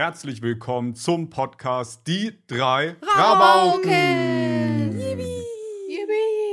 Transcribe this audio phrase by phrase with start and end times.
[0.00, 3.90] Herzlich willkommen zum Podcast Die drei Rabauken.
[3.90, 4.79] Rabauken.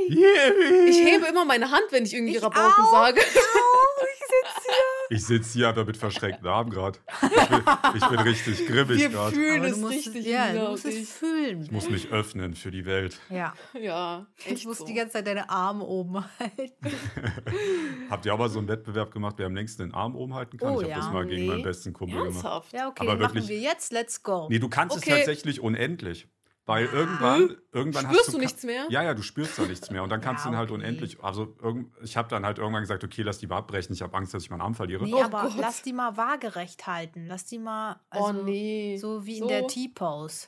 [0.10, 0.90] Yippie.
[0.90, 2.92] Ich hebe immer meine Hand, wenn ich irgendwie Ich Rabauken auch.
[2.92, 3.20] sage.
[3.20, 4.74] Ich sitze hier.
[5.10, 7.00] Ich sitze hier aber mit verschränkten Armen gerade.
[7.22, 7.64] Ich, bin-
[7.96, 9.34] ich bin richtig grimmig Wir gerade.
[9.34, 10.26] fühlen Aber es richtig.
[10.26, 11.08] ja, du musst es ich.
[11.08, 11.62] fühlen.
[11.62, 13.18] Ich muss mich öffnen für die Welt.
[13.30, 13.54] ja.
[13.74, 14.86] Ja, Ich muss so.
[14.86, 16.74] die ganze Zeit deine Arme oben halten.
[18.10, 20.76] Habt ihr mal so einen Wettbewerb gemacht, wer am längsten den Arm oben halten kann?
[20.76, 20.98] Oh ich habe ja.
[20.98, 21.48] das mal gegen Nee.
[21.48, 22.34] meinen besten Kumpel gemacht.
[22.44, 22.74] Ernsthaft?
[22.74, 23.94] Ja, okay, Aber machen wirklich- wir jetzt.
[23.94, 24.48] Let's go.
[24.50, 25.12] Nee, du kannst Okay.
[25.12, 26.28] es tatsächlich unendlich.
[26.68, 28.86] Weil irgendwann, irgendwann Spürst hast du ka- nichts mehr?
[28.90, 30.04] Ja, ja, du spürst da nichts mehr.
[30.04, 30.80] Und dann kannst Ja, du ihn halt okay.
[30.82, 31.24] unendlich.
[31.24, 33.94] Also irgend, ich habe dann halt irgendwann gesagt, okay, lass die mal abbrechen.
[33.94, 35.06] Ich habe Angst, dass ich meinen Arm verliere.
[35.06, 35.54] Nee, Oh aber Gott.
[35.58, 37.26] lass die mal waagerecht halten.
[37.28, 38.00] Lass die mal.
[38.10, 38.98] Also, oh nee.
[38.98, 39.44] So wie So?
[39.46, 40.48] in der T-Pose.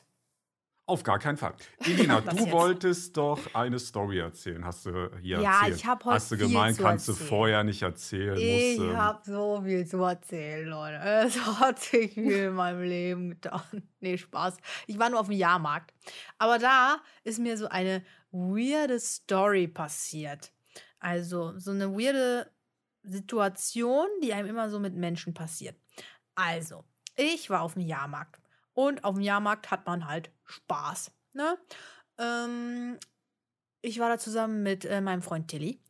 [0.90, 1.54] Auf gar keinen Fall.
[1.84, 2.50] Elina, du jetzt.
[2.50, 5.76] wolltest doch eine Story erzählen, hast du hier Ja, erzählt.
[5.76, 7.28] ich hab heute Hast du gemeint, kannst du erzählen.
[7.28, 8.36] vorher nicht erzählen.
[8.36, 10.96] Ich ähm, habe so viel zu erzählen, Leute.
[11.26, 13.62] Es hat sich viel in meinem Leben getan.
[14.00, 14.56] Nee, Spaß.
[14.86, 15.92] Ich war nur auf dem Jahrmarkt.
[16.38, 20.52] Aber da ist mir so eine weirde Story passiert.
[20.98, 22.50] Also so eine weirde
[23.02, 25.76] Situation, die einem immer so mit Menschen passiert.
[26.34, 26.84] Also,
[27.16, 28.39] ich war auf dem Jahrmarkt.
[28.74, 31.12] Und auf dem Jahrmarkt hat man halt Spaß.
[31.34, 31.58] Ne?
[32.18, 32.98] Ähm,
[33.82, 35.80] ich war da zusammen mit äh, meinem Freund Tilly.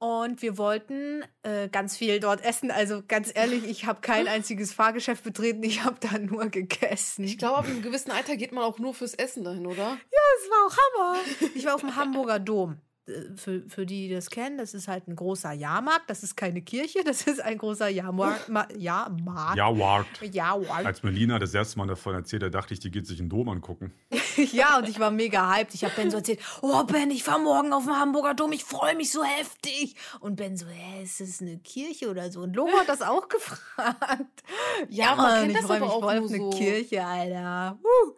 [0.00, 2.70] Und wir wollten äh, ganz viel dort essen.
[2.70, 5.62] Also ganz ehrlich, ich habe kein einziges Fahrgeschäft betreten.
[5.64, 7.24] Ich habe da nur gegessen.
[7.24, 9.98] Ich glaube, ab einem gewissen Alter geht man auch nur fürs Essen dahin, oder?
[10.38, 11.20] das war auch Hammer.
[11.54, 12.80] Ich war auf dem Hamburger Dom.
[13.08, 16.08] Äh, Für, für die, die das kennen, das ist halt ein großer Jahrmarkt.
[16.10, 18.48] Das ist keine Kirche, das ist ein großer Jahrmarkt.
[18.48, 19.56] Ma Jahrmarkt.
[19.56, 20.06] ja, wart.
[20.22, 20.86] Jahrmarkt.
[20.86, 23.48] Als Melina das erste Mal davon erzählt hat, dachte ich, die geht sich einen Dom
[23.48, 23.92] angucken.
[24.52, 25.74] Ja, und ich war mega hyped.
[25.74, 28.62] Ich habe Ben so erzählt, oh Ben, ich fahr morgen auf den Hamburger Dom, ich
[28.62, 29.96] freue mich so heftig.
[30.20, 32.42] Und Ben so, hä, ist das eine Kirche oder so?
[32.42, 34.44] Und Lobo hat das auch gefragt.
[34.88, 36.50] Ja, man kennt ich das freu aber mich auch voll auf eine so.
[36.50, 37.78] Kirche, Alter.
[37.82, 38.16] Woo.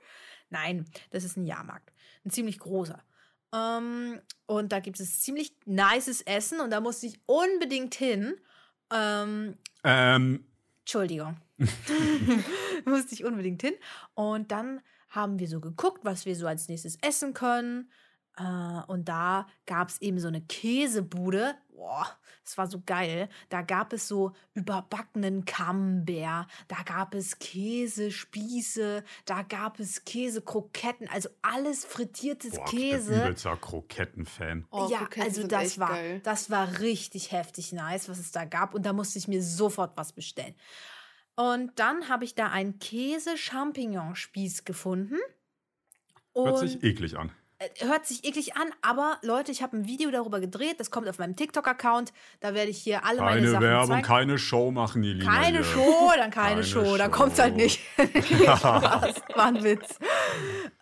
[0.50, 1.91] Nein, das ist ein Jahrmarkt.
[2.24, 3.02] Ein ziemlich großer.
[3.55, 8.35] Ähm, und da gibt es ziemlich nices Essen und da musste ich unbedingt hin.
[8.92, 10.45] Ähm, Ähm,
[10.80, 11.36] Entschuldigung.
[12.85, 13.74] Musste ich unbedingt hin.
[14.14, 14.80] Und dann
[15.11, 17.91] haben wir so geguckt, was wir so als nächstes essen können.
[18.40, 21.55] Äh, und da gab es eben so eine Käsebude.
[21.68, 22.06] Boah,
[22.45, 23.28] das war so geil.
[23.48, 26.46] Da gab es so überbackenen Camembert.
[26.68, 29.05] Da gab es Käsespieße.
[29.24, 31.08] Da gab es Käsekroketten.
[31.08, 33.14] Also alles frittiertes boah, ich bin Käse.
[33.14, 34.67] übelster Kroketten-Fan.
[34.70, 36.20] Oh, ja, Kroketten also das war, geil.
[36.24, 38.74] das war richtig heftig nice, was es da gab.
[38.74, 40.55] Und da musste ich mir sofort was bestellen.
[41.36, 45.17] Und dann habe ich da einen Käse-Champignon-Spieß gefunden.
[46.34, 47.33] Hört sich eklig an.
[47.61, 50.81] Äh, hört sich eklig an, aber Leute, ich habe ein Video darüber gedreht.
[50.81, 52.13] Das kommt auf meinem TikTok-Account.
[52.41, 54.03] Da werde ich hier alle meine Keine Sachen Werbung, zeigen.
[54.07, 55.31] keine Show machen, Elina.
[55.31, 55.65] Keine hier.
[55.65, 57.17] Show, dann keine, Keine Show, dann Show.
[57.19, 57.81] kommt's halt nicht.
[58.27, 59.98] Spaß, war ein Witz.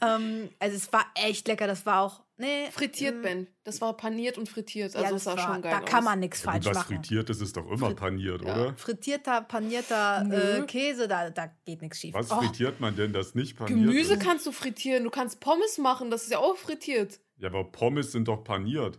[0.01, 2.71] ähm, also es war echt lecker, das war auch, nee.
[2.71, 3.47] Frittiert, mm, Ben.
[3.65, 4.95] Das war paniert und frittiert.
[4.95, 6.05] Ja, Also das es sah war, schon geil da kann aus.
[6.05, 6.97] man nichts Ja, falsch was machen.
[6.97, 8.55] frittiert ist, ist doch immer paniert, Ja.
[8.55, 8.75] oder?
[8.77, 12.15] Frittierter, panierter äh, Käse, da, da geht nichts schief.
[12.15, 14.23] Was Oh, frittiert man denn, das nicht paniert Gemüse ist?
[14.23, 15.05] kannst du frittieren.
[15.05, 16.11] Du kannst Pommes machen.
[16.11, 17.21] Das ist ja auch frittiert.
[17.37, 18.99] Ja, aber Pommes sind doch paniert.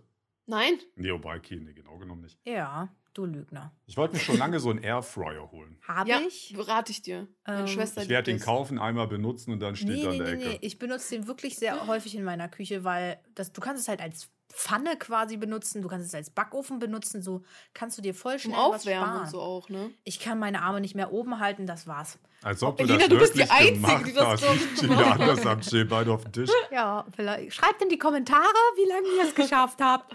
[0.49, 0.73] Nein?
[0.95, 2.39] Nee, wobei, okay, nee, genau genommen nicht.
[2.43, 3.71] ja, du Lügner.
[3.85, 5.77] Ich wollte mir schon lange so einen Airfryer holen.
[5.87, 6.55] Habe ja, ich?
[6.57, 7.27] rate ich dir.
[7.45, 10.19] Meine Ähm, Schwester Ich werde den kaufen, einmal benutzen und dann steht Nee, er nee,
[10.19, 10.49] an der nee, Ecke.
[10.53, 10.57] nee.
[10.61, 14.01] Ich benutze den wirklich sehr häufig in meiner Küche, weil das, du kannst es halt
[14.01, 17.43] als Pfanne quasi benutzen, du kannst es als Backofen benutzen, so
[17.73, 19.21] kannst du dir voll Zum schnell was Aufwärmen sparen.
[19.21, 19.91] und so auch, ne?
[20.03, 22.17] Ich kann meine Arme nicht mehr oben halten, das war's.
[22.41, 25.45] Als ob du Elina, das du bist die Einzige, die das so Ich stehe anders
[25.45, 26.49] am Stehen, beide auf dem Tisch.
[26.71, 27.53] Ja, vielleicht.
[27.53, 28.41] Schreibt in die Kommentare,
[28.75, 30.13] wie lange ihr es geschafft habt.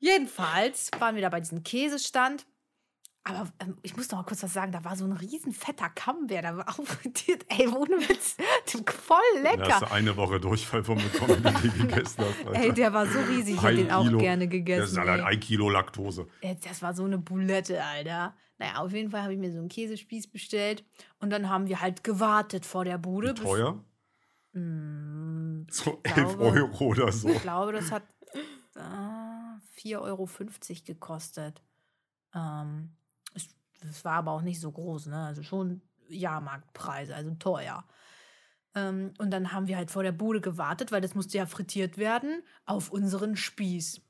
[0.00, 2.46] Jedenfalls waren wir da bei diesem Käsestand.
[3.26, 5.88] Aber ähm, ich muss noch mal kurz was sagen, da war so ein riesen fetter
[5.88, 7.46] Camembert, da war auch frittiert.
[7.48, 8.36] Ey, ohne Witz,
[8.66, 9.80] voll Da hast lecker.
[9.80, 12.46] du eine Woche Durchfall von bekommen, die du gegessen hast.
[12.46, 12.54] Alter.
[12.60, 14.84] Ey, der war so riesig, ich hätte den auch gerne Das gegessen.
[14.92, 16.26] ist allein ein Kilo Laktose.
[16.42, 18.36] Ey, Das war so eine Boulette, Alter.
[18.58, 20.84] Naja, auf jeden Fall habe ich mir so einen Käsespieß bestellt
[21.18, 23.30] und dann haben wir halt gewartet vor der Bude.
[23.30, 23.82] Wie teuer?
[24.52, 27.28] Mm, So Ich 11 glaube- Euro oder so.
[27.30, 28.02] Ich glaube, das hat
[28.76, 28.80] äh,
[29.80, 30.28] 4,50 Euro
[30.86, 31.62] gekostet.
[32.34, 32.90] Ähm,
[33.84, 35.26] das war aber auch nicht so groß, ne?
[35.26, 37.84] Also schon Jahrmarktpreise, also teuer.
[38.74, 41.98] Ähm, und dann haben wir halt vor der Bude gewartet, weil das musste ja frittiert
[41.98, 44.00] werden, auf unseren Spieß.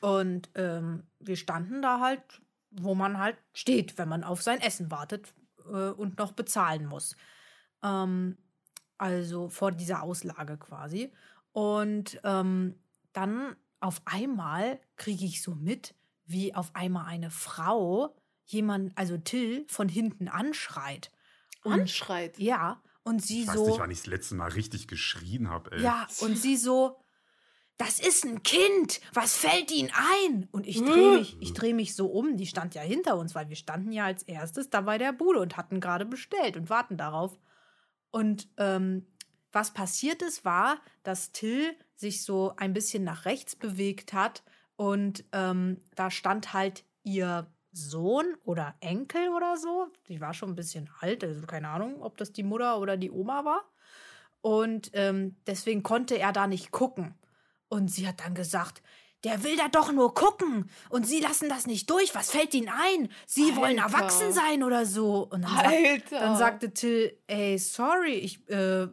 [0.00, 2.22] Und ähm, wir standen da halt,
[2.70, 5.34] wo man halt steht, wenn man auf sein Essen wartet
[5.66, 7.16] äh, und noch bezahlen muss.
[7.82, 8.38] Ähm,
[8.98, 11.12] also vor dieser Auslage quasi.
[11.52, 12.74] Und ähm,
[13.12, 15.94] dann auf einmal kriege ich so mit,
[16.26, 21.10] wie auf einmal eine Frau jemand, also Till, von hinten anschreit.
[21.62, 22.38] Und- Anschreit.
[22.38, 23.66] Ja, und sie Ich weiß so.
[23.66, 25.82] nicht, wann ich das letzte Mal richtig geschrien habe, ey.
[25.82, 26.96] Ja, und sie so,
[27.76, 29.90] das ist ein Kind, was fällt ihnen
[30.22, 30.48] ein?
[30.52, 33.48] Und ich drehe mich, ich dreh mich so um, die stand ja hinter uns, weil
[33.48, 36.96] wir standen ja als erstes da bei der Bude und hatten gerade bestellt und warten
[36.96, 37.36] darauf.
[38.10, 39.06] Und ähm,
[39.52, 44.44] was passiert ist, war, dass Till sich so ein bisschen nach rechts bewegt hat
[44.76, 49.88] und ähm, da stand halt ihr Sohn oder Enkel oder so.
[50.08, 53.10] Die war schon ein bisschen alt, also keine Ahnung, ob das die Mutter oder die
[53.10, 53.64] Oma war.
[54.40, 57.14] Und ähm, deswegen konnte er da nicht gucken.
[57.68, 58.82] Und sie hat dann gesagt,
[59.24, 60.70] der will da doch nur gucken.
[60.90, 62.14] Und sie lassen das nicht durch.
[62.14, 63.08] Was fällt ihnen ein?
[63.26, 63.96] Sie wollen Alter.
[63.96, 65.28] erwachsen sein oder so.
[65.30, 66.20] Und dann, sagt, Alter.
[66.20, 68.86] dann sagte Till, ey, sorry, ich, äh,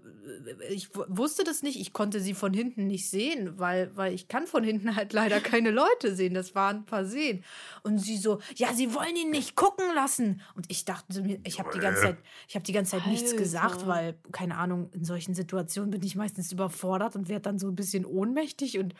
[0.69, 1.79] ich wusste das nicht.
[1.79, 5.39] Ich konnte sie von hinten nicht sehen, weil, weil ich kann von hinten halt leider
[5.41, 6.33] keine Leute sehen.
[6.33, 7.43] Das waren ein paar Seen.
[7.83, 10.41] Und sie so, ja, sie wollen ihn nicht gucken lassen.
[10.55, 12.17] Und ich dachte mir, ich habe die ganze Zeit,
[12.47, 16.15] ich habe die ganze Zeit nichts gesagt, weil, keine Ahnung, in solchen Situationen bin ich
[16.15, 18.93] meistens überfordert und werde dann so ein bisschen ohnmächtig und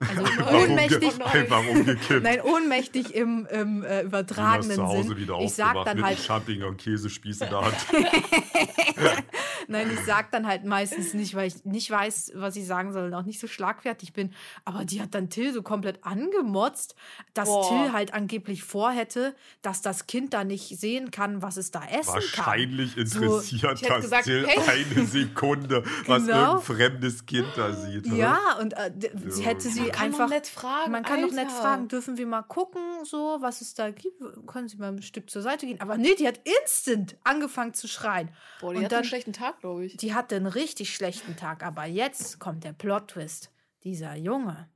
[0.00, 0.22] also
[0.72, 1.24] ohnmächtig.
[1.24, 2.22] Einfach umgekippt.
[2.22, 5.16] Nein, ohnmächtig im, im äh, übertragenen Sinn.
[5.16, 7.76] wieder ich sag dann mit halt, einem Champignon und Käsespieß in der Hand.
[9.72, 13.06] nein, ich sag dann halt meistens nicht, weil ich nicht weiß, was ich sagen soll
[13.06, 14.32] und auch nicht so schlagfertig bin.
[14.64, 16.94] Aber die hat dann Till so komplett angemotzt,
[17.34, 17.68] dass Boah.
[17.68, 22.12] Till halt angeblich vorhätte, dass das Kind da nicht sehen kann, was es da essen
[22.32, 22.46] kann.
[22.46, 24.84] Wahrscheinlich So, interessiert hätte das gesagt, Till hey.
[24.94, 26.36] eine Sekunde, was Genau.
[26.56, 28.06] irgendein fremdes Kind da sieht.
[28.06, 29.44] Ja, und äh, Ja.
[29.46, 30.18] hätte sie Man kann einfach.
[30.26, 30.92] doch nett fragen.
[30.92, 34.20] Man kann doch nett fragen, dürfen wir mal gucken, so, was es da gibt?
[34.46, 35.80] Können Sie mal ein Stück zur Seite gehen?
[35.80, 38.30] Aber nee, die hat instant angefangen zu schreien.
[38.60, 39.96] Boah, die Und hat dann- einen schlechten Tag, glaube ich.
[39.96, 43.50] Die hatte einen richtig schlechten Tag, aber jetzt kommt der Plot-Twist.
[43.84, 44.68] Dieser Junge,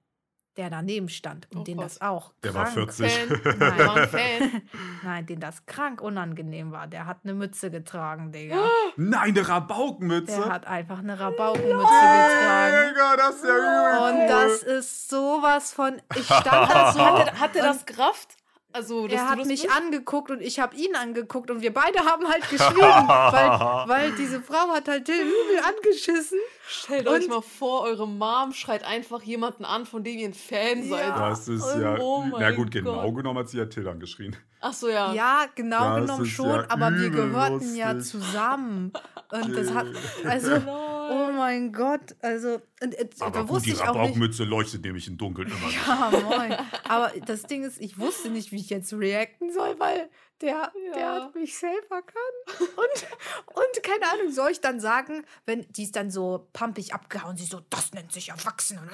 [0.57, 1.85] der daneben stand und Oh den Gott.
[1.85, 3.13] das auch Der war krank, 40.
[3.13, 3.59] Fan.
[3.59, 4.09] Nein.
[4.09, 4.63] Fan.
[5.05, 6.87] Nein, den das krank unangenehm war.
[6.87, 8.57] Der hat eine Mütze getragen, Digga.
[8.97, 10.37] Nein, eine Rabaukenmütze.
[10.41, 12.89] Der hat einfach eine Rabaukenmütze getragen.
[12.89, 14.15] Digga, das ist ja übel.
[14.15, 14.29] Und cool.
[14.29, 16.01] das ist sowas von.
[16.17, 17.01] Ich stand da so.
[17.01, 18.37] Hat er, hat er das Kraft?
[18.77, 19.75] Also, dass Er du hat das mich bist?
[19.77, 24.43] angeguckt und ich habe ihn angeguckt und wir beide haben halt geschrien, weil, weil diese
[24.43, 26.39] Frau hat halt Till übel angeschissen.
[26.69, 30.83] Stellt euch mal vor, eure Mom schreit einfach jemanden an, von dem ihr ein Fan
[30.89, 30.89] Ja.
[30.89, 31.17] seid.
[31.19, 31.99] Das ist Und- ja.
[31.99, 33.17] oh na gut, genau Gott.
[33.17, 34.37] genommen hat sie ja Till angeschrien.
[34.61, 35.13] Ach so, ja.
[35.13, 38.21] Ja, genau Das genommen schon, ja aber wir gehörten ja lustig.
[38.21, 38.93] zusammen.
[39.31, 39.87] Und das hat,
[40.25, 43.97] also, oh mein Gott, also, und, äh, Aber da gut, wusste die ich auch nicht.
[43.97, 45.67] Rabaukenmütze leuchtet nämlich im Dunkeln immer.
[45.67, 45.79] nicht.
[45.87, 46.55] Ja, moin.
[46.89, 50.09] Aber das Ding ist, ich wusste nicht, wie ich jetzt reacten soll, weil
[50.41, 51.15] der, der Ja.
[51.25, 52.23] hat mich selber kann.
[52.77, 53.07] Und,
[53.55, 57.45] und keine Ahnung, soll ich dann sagen, wenn die ist dann so pampig abgehauen, sie
[57.45, 58.79] so, das nennt sich Erwachsen.
[58.79, 58.91] Und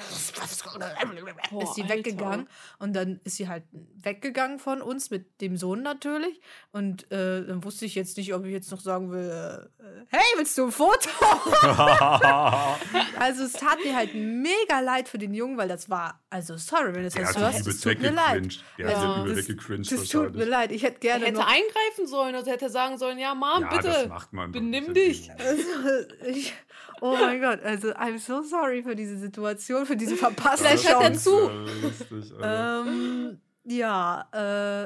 [1.51, 1.93] Boah, ist sie Alter.
[1.95, 2.47] weggegangen.
[2.79, 6.41] Und dann ist sie halt weggegangen von uns mit dem Sohn natürlich.
[6.71, 10.23] Und äh, dann wusste ich jetzt nicht, ob ich jetzt noch sagen will, äh, hey,
[10.37, 11.09] willst du ein Foto?
[13.19, 16.87] Also es tat mir halt mega leid für den Jungen, weil das war, also sorry,
[16.93, 18.59] wenn du das Der hörst, es tut mir leid.
[18.77, 18.97] Der Ja.
[18.99, 20.71] hat übel Das, weggecringed das tut mir leid.
[20.71, 23.61] Ich hätte Er gerne hätte noch, eingreifen sollen, also hätte er sagen sollen, ja, Mom,
[23.61, 24.07] Ja, das bitte.
[24.09, 24.51] macht man.
[24.51, 25.29] benimm dich.
[25.31, 25.63] also,
[26.27, 26.53] ich,
[27.01, 31.03] oh mein Gott, also I'm so sorry für diese Situation, für diese verpasste Vielleicht hört
[31.03, 31.49] er zu.
[31.49, 32.85] Alter.
[32.87, 34.27] Ähm, ja,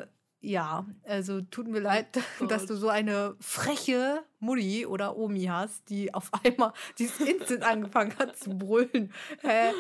[0.04, 0.08] äh,
[0.40, 2.08] ja, also tut mir leid,
[2.48, 2.70] dass Gott.
[2.70, 8.38] du so eine freche Mutti oder Omi hast, die auf einmal dieses Instant angefangen hat
[8.38, 9.12] zu brüllen.
[9.42, 9.72] Hä?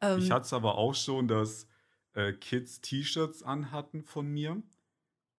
[0.00, 1.66] Ähm, Ich hatte es aber auch schon, dass
[2.14, 4.62] äh, Kids T-Shirts anhatten von mir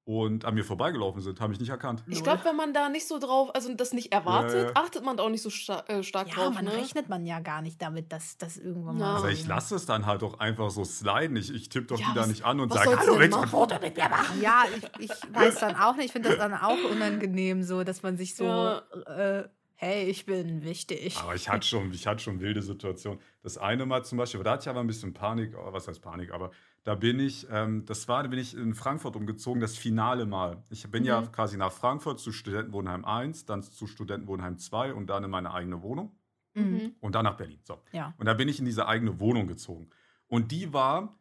[0.10, 2.02] und an mir vorbeigelaufen sind, haben mich nicht erkannt.
[2.08, 4.72] Ich glaube, wenn man da nicht so drauf, also das nicht erwartet, Ja, ja.
[4.74, 6.56] achtet man da auch nicht so sta äh, stark ja, drauf.
[6.56, 6.74] man ne?
[6.74, 9.06] rechnet man ja gar nicht damit, dass das irgendwann Ja.
[9.06, 9.12] mal.
[9.18, 11.36] Aber so- ich lasse es dann halt auch einfach so sliden.
[11.38, 13.42] Ich, ich tippe doch Ja, die da was- nicht an und sage, hallo, willst du
[13.42, 13.48] ein?
[13.50, 14.42] Foto mit mir machen?
[14.42, 14.64] Ja,
[14.98, 16.06] ich, ich weiß dann auch nicht.
[16.08, 18.80] Ich finde das dann auch unangenehm, so, dass man sich so, Ja.
[19.06, 21.18] äh, hey, ich bin wichtig.
[21.22, 23.20] Aber ich hatte schon, ich hatte schon wilde Situationen.
[23.44, 26.02] Das eine Mal zum Beispiel, da hatte ich aber ein bisschen Panik, oh, was heißt
[26.02, 26.50] Panik, aber
[26.84, 30.64] da bin ich, ähm, das war, da bin ich in Frankfurt umgezogen, das finale Mal.
[30.70, 31.32] Ich bin ja Mhm.
[31.32, 35.82] quasi nach Frankfurt zu Studentenwohnheim 1, dann zu Studentenwohnheim 2 und dann in meine eigene
[35.82, 36.16] Wohnung
[36.56, 36.96] Mhm.
[37.00, 37.60] und dann nach Berlin.
[37.64, 37.78] So.
[37.92, 38.14] Ja.
[38.18, 39.90] Und da bin ich in diese eigene Wohnung gezogen.
[40.28, 41.16] Und die war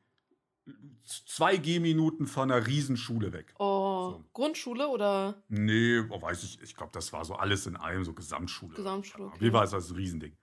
[1.05, 3.55] zwei Gehminuten von einer Riesenschule weg.
[3.59, 4.25] Oh, So.
[4.33, 8.13] Grundschule oder Nee, oh, weiß ich, ich glaube, das war so alles in allem, so
[8.13, 8.75] Gesamtschule.
[8.75, 9.29] Gesamtschule?
[9.33, 10.37] Auf jeden Fall ist das ein Riesending.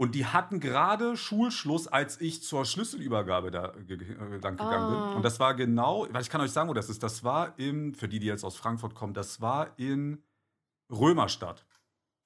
[0.00, 3.94] Und die hatten gerade Schulschluss, als ich zur Schlüsselübergabe da äh,
[4.38, 5.08] lang gegangen Ah.
[5.08, 5.16] bin.
[5.16, 7.02] Und das war genau, weil ich kann euch sagen, wo das ist.
[7.02, 10.22] Das war im, für die, die jetzt aus Frankfurt kommen, das war in
[10.90, 11.66] Römerstadt,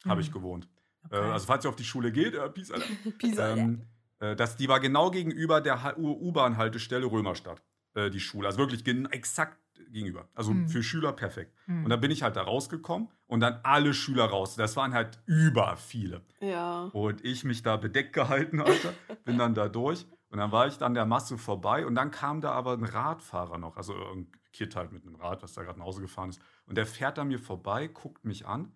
[0.06, 0.34] habe ich Mhm.
[0.34, 0.68] gewohnt.
[1.06, 1.16] Okay.
[1.16, 2.86] Äh, also falls ihr auf die Schule geht, äh, peace, Alter.
[3.18, 3.82] Pisa, ähm,
[4.20, 7.60] äh, das, die war genau gegenüber der U-Bahn-Haltestelle Römerstadt,
[7.94, 8.46] äh, die Schule.
[8.46, 9.58] Also wirklich exakt
[9.90, 10.28] gegenüber.
[10.34, 10.68] Also Hm.
[10.68, 11.54] für Schüler perfekt.
[11.66, 11.84] Hm.
[11.84, 14.56] Und dann bin ich halt da rausgekommen und dann alle Schüler raus.
[14.56, 16.22] Das waren halt über viele.
[16.40, 16.84] Ja.
[16.92, 18.92] Und ich mich da bedeckt gehalten, Alter.
[19.24, 20.06] Bin dann da durch.
[20.28, 21.86] Und dann war ich dann der Masse vorbei.
[21.86, 23.76] Und dann kam da aber ein Radfahrer noch.
[23.76, 26.40] Also ein Kid halt mit einem Rad, was da gerade nach Hause gefahren ist.
[26.66, 28.72] Und der fährt an mir vorbei, guckt mich an.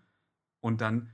[0.61, 1.11] Und dann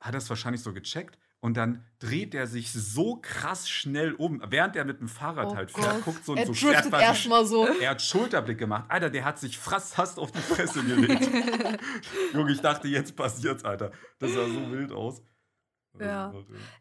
[0.00, 1.18] hat er es wahrscheinlich so gecheckt.
[1.42, 5.56] Und dann dreht er sich so krass schnell um, während er mit dem Fahrrad Oh
[5.56, 5.84] halt Gott.
[5.84, 7.66] fährt, guckt so, er so driftet erstmal so.
[7.66, 8.84] er hat Schulterblick gemacht.
[8.88, 11.30] Alter, der hat sich fast fast auf die Fresse gelegt.
[12.34, 13.90] Junge, ich dachte, jetzt passiert's, Alter.
[14.18, 15.22] Das sah so wild aus.
[15.98, 16.32] Ja.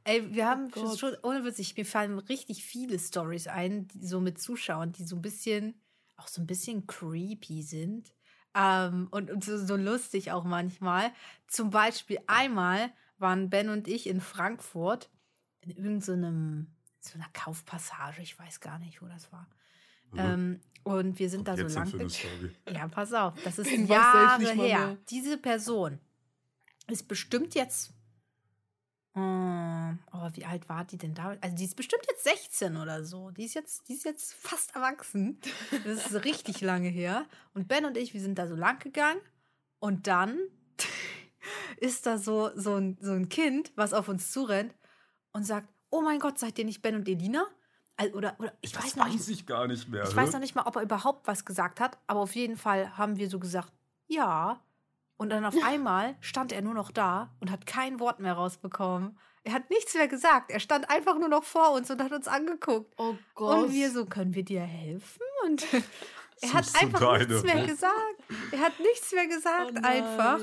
[0.03, 0.99] Ey, wir haben Oh Gott.
[0.99, 5.03] schon, ohne Witz, ich- mir fallen richtig viele Stories ein, die so mit Zuschauern, die
[5.03, 5.81] so ein bisschen,
[6.17, 8.13] auch so ein bisschen creepy sind.
[8.55, 11.11] Ähm, und und so, so lustig auch manchmal.
[11.47, 15.09] Zum Beispiel einmal waren Ben und ich in Frankfurt
[15.61, 16.67] in irgendeinem,
[16.99, 19.47] so einer Kaufpassage, ich weiß gar nicht, wo das war.
[20.15, 21.91] Ähm, und wir sind da so lang.
[22.71, 24.97] Ja, pass auf, das ist Ben Jahre her.
[25.09, 25.99] Diese Person
[26.88, 27.93] ist bestimmt jetzt.
[29.15, 31.35] Ähm, aber wie alt war die denn da?
[31.41, 33.31] Also die ist bestimmt jetzt 16 oder so.
[33.31, 35.39] Die ist jetzt, die ist jetzt fast erwachsen.
[35.83, 37.25] Das ist richtig lange her.
[37.53, 39.21] Und Ben und ich, wir sind da so lang gegangen.
[39.79, 40.38] Und dann
[41.77, 44.74] ist da so, so, ein, so ein Kind, was auf uns zurennt
[45.31, 47.46] und sagt: Oh mein Gott, seid ihr nicht Ben und Elina?
[48.13, 49.15] Oder, oder ich das weiß noch nicht.
[49.19, 50.03] weiß ich gar nicht mehr.
[50.03, 52.98] Ich weiß noch nicht mal, ob er überhaupt was gesagt hat, aber auf jeden Fall
[52.98, 53.74] haben wir so gesagt,
[54.08, 54.62] ja.
[55.17, 59.17] Und dann auf einmal stand er nur noch da und hat kein Wort mehr rausbekommen.
[59.43, 60.50] Er hat nichts mehr gesagt.
[60.50, 62.93] Er stand einfach nur noch vor uns und hat uns angeguckt.
[62.98, 63.65] Oh Gott.
[63.65, 65.22] Und wir so, können wir dir helfen?
[65.46, 65.65] Und
[66.41, 67.65] er hat einfach deine nichts mehr Ruhe?
[67.67, 68.24] gesagt.
[68.51, 70.39] Er hat nichts mehr gesagt, Oh einfach.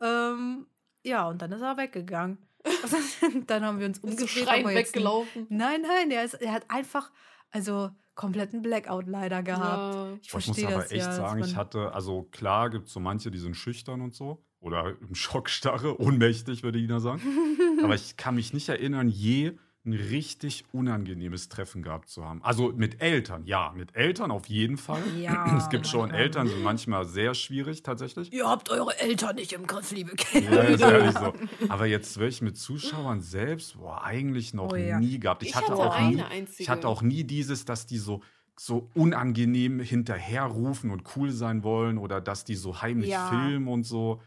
[0.00, 0.66] Ähm,
[1.02, 2.38] ja, und dann ist er weggegangen.
[3.46, 4.36] dann haben wir uns umgedreht.
[4.36, 5.46] jetzt weggelaufen.
[5.48, 7.10] Nein, nein, der, ist, er hat einfach,
[7.50, 9.94] also kompletten Blackout leider gehabt.
[9.94, 10.18] Ja.
[10.20, 11.12] Ich Boah, ich muss verstehe aber echt ja.
[11.12, 14.44] sagen, ich hatte, also klar gibt es so manche, die sind schüchtern und so.
[14.60, 17.22] Oder im Schockstarre, ohnmächtig, würde Ina sagen.
[17.82, 19.52] aber ich kann mich nicht erinnern, je
[19.88, 22.42] ein richtig unangenehmes Treffen gehabt zu haben.
[22.42, 25.02] Also mit Eltern, ja, mit Eltern auf jeden Fall.
[25.18, 26.10] Ja, es gibt schon.
[26.10, 28.32] Eltern, sind manchmal sehr schwierig tatsächlich.
[28.32, 30.52] Ihr habt eure Eltern nicht im Griff, liebe Kinder.
[30.54, 31.32] Ja, ist ehrlich so.
[31.68, 34.98] Aber jetzt wirklich mit Zuschauern selbst, boah, eigentlich noch Oh ja.
[35.00, 35.42] nie gehabt.
[35.42, 36.62] Ich, Ich hatte, hatte auch eine nie, einzige.
[36.62, 38.22] ich hatte auch nie dieses, dass die so
[38.60, 43.28] so unangenehm hinterherrufen und cool sein wollen oder dass die so heimlich Ja.
[43.28, 44.20] filmen und so.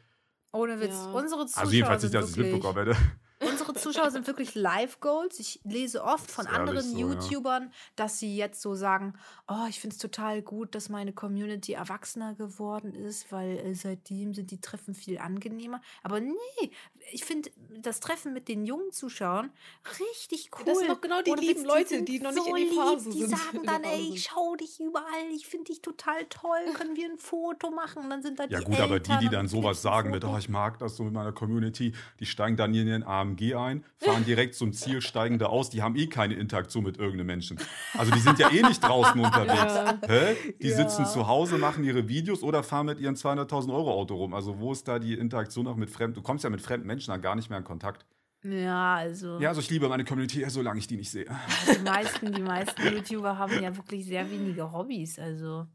[0.53, 0.93] Ohne Witz.
[0.93, 1.11] Ja.
[1.11, 2.97] Unsere Zuschauer Also jedenfalls nicht, dass ich es mitbekommen hätte.
[3.41, 5.39] Unsere Zuschauer sind wirklich Live-Goals.
[5.39, 7.07] Ich lese oft von anderen so, ja.
[7.07, 9.13] YouTubern, dass sie jetzt so sagen,
[9.47, 14.33] oh, ich finde es total gut, dass meine Community erwachsener geworden ist, weil äh, seitdem
[14.33, 15.81] sind die Treffen viel angenehmer.
[16.03, 16.35] Aber nee,
[17.11, 19.51] ich finde das Treffen mit den jungen Zuschauern
[19.99, 20.65] richtig cool.
[20.65, 22.75] Das sind doch genau die Ohne lieben Leute, sind die noch nicht so in die
[22.75, 23.17] Phase lieb.
[23.17, 26.25] Die sind, sagen in der dann, ey, ich schau dich überall, ich finde dich total
[26.25, 28.03] toll, können wir ein Foto machen?
[28.03, 30.23] Und dann sind da Ja die gut, aber die, Eltern die dann sowas sagen mit,
[30.23, 33.83] oh, ich mag das so mit meiner Community, die steigen dann in den AMG ein,
[33.97, 37.57] fahren direkt zum Ziel, steigen da aus, die haben eh keine Interaktion mit irgendeinem Menschen.
[37.97, 39.73] Also die sind ja eh nicht draußen unterwegs.
[39.73, 39.97] Ja.
[40.07, 40.35] Hä?
[40.61, 40.75] Die Ja.
[40.75, 44.33] sitzen zu Hause, machen ihre Videos oder fahren mit ihren 200.000 Euro Auto rum.
[44.33, 46.15] Also wo ist da die Interaktion auch mit fremden?
[46.15, 48.05] Du kommst ja mit fremden Menschen dann gar nicht mehr in Kontakt.
[48.43, 49.39] Ja, also.
[49.39, 51.25] Ja, also ich liebe meine Community, solange ich die nicht sehe.
[51.77, 55.19] Die meisten, die meisten YouTuber haben ja wirklich sehr wenige Hobbys.
[55.19, 55.67] Also.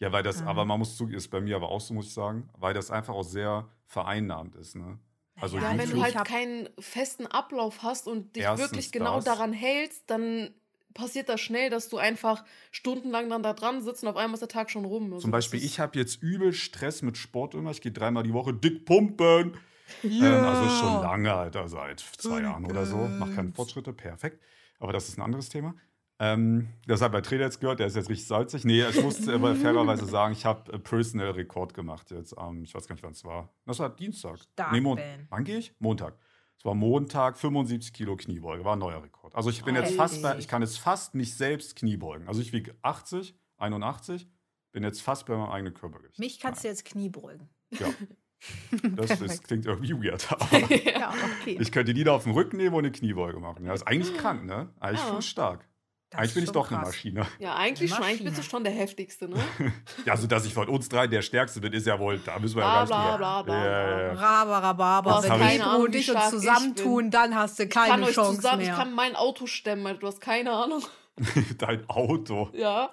[0.00, 0.48] Ja, weil das, Mhm.
[0.48, 2.90] aber man muss zugeben, ist bei mir aber auch so, muss ich sagen, weil das
[2.90, 4.74] einfach auch sehr vereinnahmt ist.
[4.74, 4.98] Ne?
[5.40, 9.16] Also Ja, Ja, wenn du halt keinen festen Ablauf hast und dich Erstens wirklich genau
[9.16, 9.24] das.
[9.24, 10.54] daran hältst, dann
[10.94, 14.40] passiert das schnell, dass du einfach stundenlang dann da dran sitzt und auf einmal ist
[14.40, 15.06] der Tag schon rum.
[15.12, 17.72] Also Zum Beispiel, ich habe jetzt übel Stress mit Sport immer.
[17.72, 19.56] Ich gehe dreimal die Woche dick pumpen.
[20.02, 20.38] Ja.
[20.38, 22.96] Ähm, also schon lange, Alter, seit zwei Jahren oder so.
[22.96, 23.52] Mach keine.
[23.52, 24.40] Fortschritte, perfekt.
[24.78, 25.74] Aber das ist ein anderes Thema.
[26.20, 28.64] Ähm, das hat bei Trainer jetzt gehört, der ist jetzt richtig salzig.
[28.64, 32.74] Nee, ich muss aber fairerweise sagen, ich habe äh, Personal Rekord gemacht jetzt am, ich
[32.74, 33.52] weiß gar nicht, wann es war.
[33.66, 34.38] Das war Dienstag.
[34.38, 35.26] Stark, nee, Mon Ben.
[35.30, 35.74] wann gehe ich?
[35.80, 36.16] Montag.
[36.56, 39.34] Es war Montag, 75 Kilo Kniebeuge, war ein neuer Rekord.
[39.34, 42.28] Also ich bin jetzt fast bei, ich kann jetzt fast mich selbst Kniebeugen.
[42.28, 44.28] Also ich wiege 80, 81,
[44.70, 46.18] bin jetzt fast bei meinem eigenen Körpergewicht.
[46.20, 47.48] Mich kannst du jetzt Knie beugen.
[47.72, 47.88] Ja,
[48.96, 49.44] das Perfekt.
[49.48, 50.30] klingt irgendwie weird.
[50.32, 51.58] Aber Ja, okay.
[51.60, 53.64] ich könnte die da auf dem Rücken nehmen und eine Kniebeuge machen.
[53.66, 54.72] Ja, ist eigentlich krank, ne?
[54.78, 55.08] Eigentlich Ja.
[55.08, 55.68] schon stark.
[56.16, 56.88] Das eigentlich bin ich schon doch eine krass.
[56.88, 57.26] Maschine.
[57.38, 58.30] ja, eigentlich schon, eigentlich Maschine.
[58.30, 59.36] bist du schon der Heftigste, ne?
[60.06, 62.56] Ja, also dass ich von uns drei der Stärkste bin, ist ja wohl, da müssen
[62.56, 64.70] wir Bla, ja gar nicht bla, drüber- bla, bla, Ja, ja, bla.
[64.72, 65.02] ja.
[65.02, 67.62] Du hast wenn keine Pedro Ahnung, und wie ich uns ich zusammentun, dann hast du
[67.64, 68.76] Ich kann keine euch Chance zusammen, ich mehr.
[68.76, 70.82] kann mein Auto stemmen, Alter, du hast keine Ahnung.
[71.58, 72.50] Dein Auto.
[72.54, 72.90] Ja.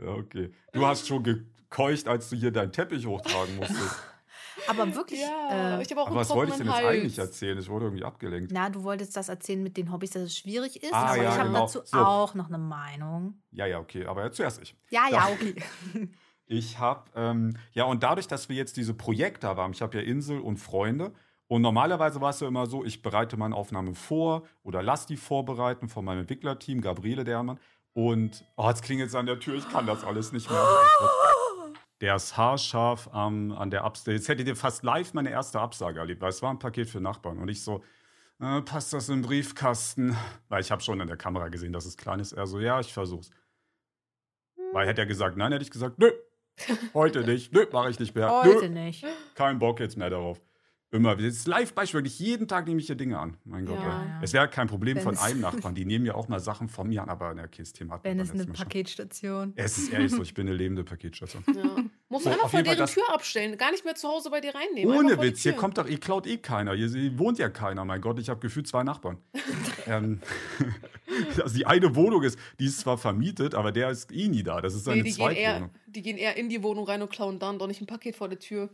[0.00, 0.52] Ja, okay.
[0.72, 3.80] Du hast schon gekeucht, als du hier deinen Teppich hochtragen musstest.
[4.68, 6.86] Aber wirklich, Ja, äh, ich habe auch Aber einen was wollte ich denn jetzt Hals.
[6.86, 7.58] eigentlich erzählen?
[7.58, 8.50] Ich wurde irgendwie abgelenkt.
[8.52, 11.30] na, du wolltest das erzählen mit den Hobbys, dass es schwierig ist, Ah, aber ja,
[11.30, 11.60] ich habe genau.
[11.62, 11.98] dazu So.
[11.98, 13.40] auch noch eine Meinung.
[13.52, 14.06] Ja, ja, okay.
[14.06, 14.74] Aber ja, zuerst ich.
[14.90, 15.54] Ja, ja, okay.
[16.48, 20.04] Ich habe, ähm, ja, und dadurch, dass wir jetzt diese Projekte haben, ich habe ja
[20.04, 21.12] Insel und Freunde.
[21.48, 25.16] Und normalerweise war es ja immer so, ich bereite meine Aufnahme vor oder lass die
[25.16, 27.58] vorbereiten von meinem Entwicklerteam, Gabriele Dermann.
[27.94, 30.64] Und, oh, jetzt klingelt es an der Tür, ich kann das alles nicht mehr.
[32.00, 34.16] Der ist haarscharf ähm, an der Absage.
[34.16, 37.00] Jetzt hättet ihr fast live meine erste Absage erlebt, weil es war ein Paket für
[37.00, 37.38] Nachbarn.
[37.38, 37.82] Und ich so,
[38.40, 40.16] äh, passt das im Briefkasten?
[40.48, 42.32] Weil ich habe schon in der Kamera gesehen, dass es klein ist.
[42.32, 43.30] Er so, ja, ich versuch's.
[44.72, 46.10] Weil hätte er gesagt, nein, hätte ich gesagt, nö,
[46.94, 48.30] heute nicht, nö, mache ich nicht mehr.
[48.42, 49.06] Heute nö, nicht.
[49.34, 50.40] kein Bock jetzt mehr darauf.
[50.96, 53.36] Immer, das ist Live-Beispiel, wirklich jeden Tag nehme ich hier Dinge an.
[53.44, 54.04] Mein Gott, Ja.
[54.04, 54.20] Ja.
[54.22, 55.74] es wäre kein Problem Wenn von einem Nachbarn.
[55.74, 58.10] Die nehmen ja auch mal Sachen von mir an, aber in der Kiste hatten wir
[58.10, 58.54] Wenn es eine Mal schon.
[58.54, 59.52] Paketstation.
[59.56, 61.44] Es ist ehrlich so, ich bin eine lebende Paketstation.
[61.54, 61.62] Ja.
[62.08, 64.30] Musst So, du einfach vor Fall deren das- Tür abstellen, gar nicht mehr zu Hause
[64.30, 64.94] bei dir reinnehmen.
[64.96, 66.74] Ohne Witz, hier kommt doch, ihr klaut eh keiner.
[66.74, 68.18] Hier, hier wohnt ja keiner, mein Gott.
[68.18, 69.18] Ich habe gefühlt zwei Nachbarn.
[69.86, 70.20] ähm,
[71.42, 74.60] also die eine Wohnung ist, die ist zwar vermietet, aber der ist eh nie da.
[74.60, 75.70] Das ist Nee, seine die gehen, eher, Zweitwohnung.
[75.86, 78.28] die gehen eher in die Wohnung rein und klauen dann doch nicht ein Paket vor
[78.28, 78.70] der Tür.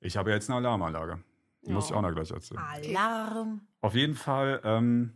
[0.00, 1.20] Ich habe jetzt eine Alarmanlage.
[1.66, 1.96] Die Muss ich Ja.
[1.96, 2.60] auch noch gleich erzählen.
[2.60, 3.60] Alarm.
[3.80, 5.12] Auf jeden Fall ähm,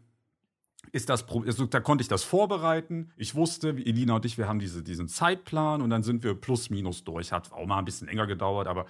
[0.92, 3.12] ist das, also, da konnte ich das vorbereiten.
[3.16, 6.34] Ich wusste, wie Elina und ich, wir haben diese, diesen Zeitplan und dann sind wir
[6.34, 7.32] plus minus durch.
[7.32, 8.86] Hat auch mal ein bisschen länger gedauert, aber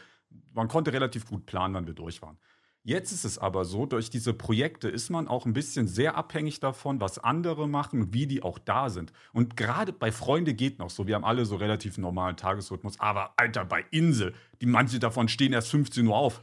[0.55, 2.39] man konnte relativ gut planen, wann wir durch waren.
[2.83, 6.61] Jetzt ist es aber so, durch diese Projekte ist man auch ein bisschen sehr abhängig
[6.61, 9.13] davon, was andere machen und wie die auch da sind.
[9.35, 11.07] Und gerade bei Freunde geht noch so.
[11.07, 12.99] Wir haben alle so relativ normalen Tagesrhythmus.
[12.99, 16.43] Aber Alter, bei Insel, die manche davon stehen erst 15 Uhr auf.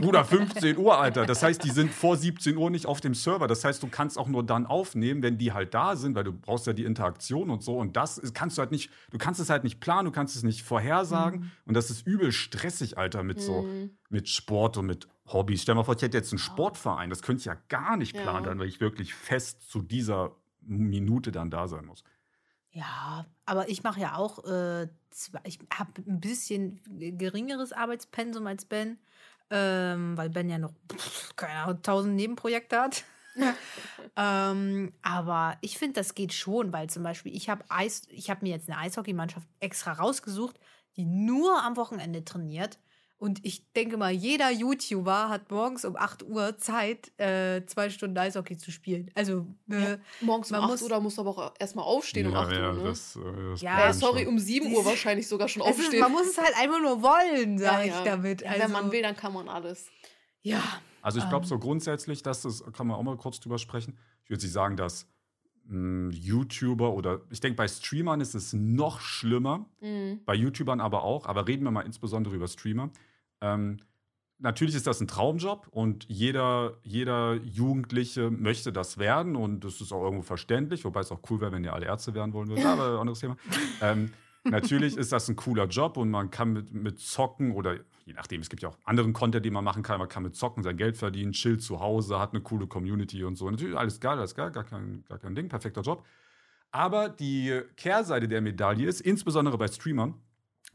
[0.00, 1.26] Bruder, 15 Uhr, Alter.
[1.26, 3.46] Das heißt, die sind vor 17 Uhr nicht auf dem Server.
[3.46, 6.32] Das heißt, du kannst auch nur dann aufnehmen, wenn die halt da sind, weil du
[6.32, 7.76] brauchst ja die Interaktion und so.
[7.78, 10.42] Und das kannst du halt nicht, du kannst es halt nicht planen, du kannst es
[10.42, 11.50] nicht vorhersagen.
[11.66, 13.90] Und das ist übel stressig, Alter, mit so, Mhm.
[14.08, 15.62] mit Sport und mit Hobbys.
[15.62, 17.10] Stell dir mal vor, ich hätte jetzt einen Sportverein.
[17.10, 18.22] Das könnte ich ja gar nicht Ja.
[18.22, 22.04] planen, dann, weil ich wirklich fest zu dieser Minute dann da sein muss.
[22.72, 24.88] Ja, aber ich mache ja auch, äh,
[25.44, 26.80] ich habe ein bisschen
[27.18, 28.98] geringeres Arbeitspensum als Ben,
[29.50, 33.04] ähm, weil Ben ja noch, pff, keine Ahnung, tausend Nebenprojekte hat.
[34.16, 38.44] ähm, aber ich finde, das geht schon, weil zum Beispiel ich habe Eis, ich habe
[38.44, 40.58] mir jetzt eine Eishockeymannschaft extra rausgesucht,
[40.96, 42.78] die nur am Wochenende trainiert.
[43.18, 48.16] Und ich denke mal, jeder YouTuber hat morgens um 8 Uhr Zeit, äh, zwei Stunden
[48.16, 49.10] Eishockey zu spielen.
[49.16, 51.84] Also, äh, Ja, Morgens um man 8 muss- Uhr, da musst du aber auch erstmal
[51.84, 52.72] aufstehen um 8 Uhr.
[52.74, 52.82] Ne?
[52.84, 54.28] das, äh, das Ja, Problem sorry, schon.
[54.34, 56.00] um 7 Uhr wahrscheinlich sogar schon es ist, aufstehen.
[56.00, 57.98] man muss es halt einfach nur wollen, Ja, sage ja.
[57.98, 58.42] ich damit.
[58.42, 59.88] Ja, Also, Wenn man will, dann kann man alles.
[60.42, 60.62] Ja.
[61.02, 61.48] Also ich glaube Ähm.
[61.48, 63.98] so grundsätzlich, dass das, kann man auch mal kurz drüber sprechen.
[64.24, 65.06] Ich würde nicht sagen, dass
[65.70, 70.20] mh, YouTuber oder ich denke, bei Streamern ist es noch schlimmer, Mhm.
[70.24, 72.88] bei YouTubern aber auch, aber reden wir mal insbesondere über Streamer.
[73.40, 73.78] Ähm,
[74.38, 79.92] natürlich ist das ein Traumjob und jeder, jeder Jugendliche möchte das werden und das ist
[79.92, 82.64] auch irgendwo verständlich, wobei es auch cool wäre, wenn ihr alle Ärzte werden wollen würdet,
[82.64, 83.36] aber anderes Thema.
[83.80, 84.12] Ähm,
[84.44, 88.40] natürlich ist das ein cooler Job und man kann mit, mit Zocken oder je nachdem,
[88.40, 90.76] es gibt ja auch anderen Content, den man machen kann, man kann mit Zocken sein
[90.76, 93.50] Geld verdienen, chillt zu Hause, hat eine coole Community und so.
[93.50, 96.04] Natürlich alles geil, alles geil, gar kein, gar kein Ding, perfekter Job.
[96.70, 100.14] Aber die Kehrseite der Medaille ist, insbesondere bei Streamern,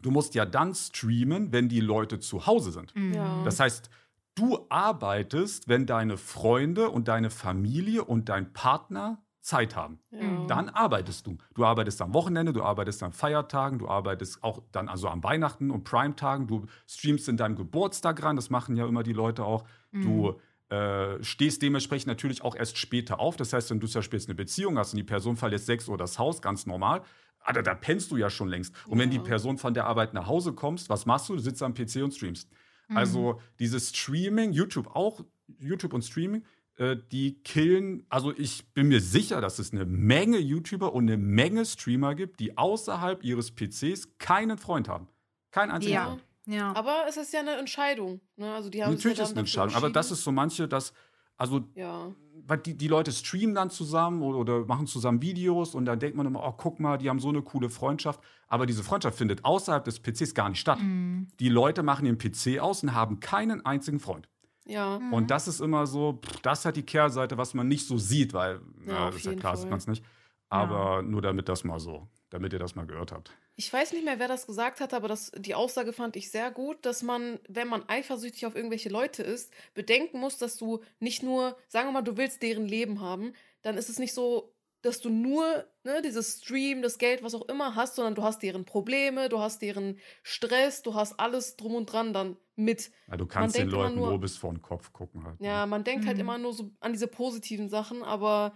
[0.03, 2.95] du musst ja dann streamen, wenn die Leute zu Hause sind.
[2.95, 3.13] Mhm.
[3.13, 3.43] Ja.
[3.43, 3.89] Das heißt,
[4.35, 9.99] du arbeitest, wenn deine Freunde und deine Familie und dein Partner Zeit haben.
[10.11, 10.45] Ja.
[10.47, 11.37] Dann arbeitest du.
[11.53, 15.69] Du arbeitest am Wochenende, du arbeitest an Feiertagen, du arbeitest auch dann also an Weihnachten
[15.69, 19.65] und Primetagen, du streamst in deinem Geburtstag ran, das machen ja immer die Leute auch.
[19.91, 20.39] Du
[20.73, 23.35] äh, stehst dementsprechend natürlich auch erst später auf.
[23.37, 25.87] Das heißt, wenn du zum Beispiel jetzt eine Beziehung hast und die Person verlässt 6
[25.89, 27.03] Uhr das Haus, ganz normal,
[27.39, 28.73] Alter, da pennst du ja schon längst.
[28.87, 29.23] Und wenn die Ja.
[29.23, 31.35] Person von der Arbeit nach Hause kommst, was machst du?
[31.35, 32.49] Du sitzt am PC und streamst.
[32.95, 35.21] Also dieses Streaming, YouTube auch,
[35.57, 36.43] YouTube und Streaming,
[36.77, 41.17] äh, die killen, also ich bin mir sicher, dass es eine Menge YouTuber und eine
[41.17, 45.07] Menge Streamer gibt, die außerhalb ihres PCs keinen Freund haben.
[45.51, 46.05] Keinen einzigen Ja.
[46.05, 46.23] Freund.
[46.45, 46.75] Ja.
[46.75, 48.19] Aber es ist ja eine Entscheidung.
[48.35, 48.53] Ne?
[48.53, 50.93] Also die haben Natürlich ja ist dann eine Entscheidung, aber das ist so manche, das,
[51.37, 52.11] also Ja.
[52.45, 56.17] weil die, die Leute streamen dann zusammen oder, oder machen zusammen Videos und dann denkt
[56.17, 58.19] man immer, oh, guck mal, die haben so eine coole Freundschaft.
[58.47, 60.79] Aber diese Freundschaft findet außerhalb des PCs gar nicht statt.
[60.81, 61.27] Mhm.
[61.39, 64.27] Die Leute machen ihren PC aus und haben keinen einzigen Freund.
[64.65, 64.99] Ja.
[64.99, 65.13] Mhm.
[65.13, 67.97] Und das ist immer so, pff, das ist halt die Kehrseite, was man nicht so
[67.97, 69.69] sieht, weil, Ja, das ist ja klar, sieht Fall.
[69.71, 70.03] man es nicht.
[70.49, 73.31] Aber nur damit das mal so, damit ihr das mal gehört habt.
[73.55, 76.49] Ich weiß nicht mehr, wer das gesagt hat, aber das, die Aussage fand ich sehr
[76.49, 81.21] gut, dass man, wenn man eifersüchtig auf irgendwelche Leute ist, bedenken muss, dass du nicht
[81.21, 84.99] nur, sagen wir mal, du willst deren Leben haben, dann ist es nicht so, dass
[84.99, 88.65] du nur ne, dieses Stream, das Geld, was auch immer hast, sondern du hast deren
[88.65, 92.91] Probleme, du hast deren Stress, du hast alles drum und dran dann mit.
[93.07, 95.39] Ja, du kannst den Leuten nur- nur bis vor den Kopf gucken halt.
[95.39, 95.47] ne?
[95.47, 96.21] Ja, man denkt halt Mhm.
[96.21, 98.53] immer nur so an diese positiven Sachen, aber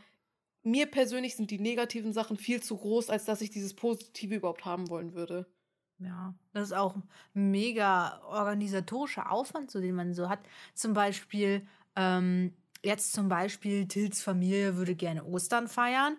[0.67, 4.65] mir persönlich sind die negativen Sachen viel zu groß, als dass ich dieses Positive überhaupt
[4.65, 5.47] haben wollen würde.
[5.99, 6.95] Ja, das ist auch
[7.33, 10.39] mega organisatorischer Aufwand, so den man so hat.
[10.75, 12.53] Zum Beispiel, ähm,
[12.83, 16.17] jetzt zum Beispiel, Tils Familie würde gerne Ostern feiern.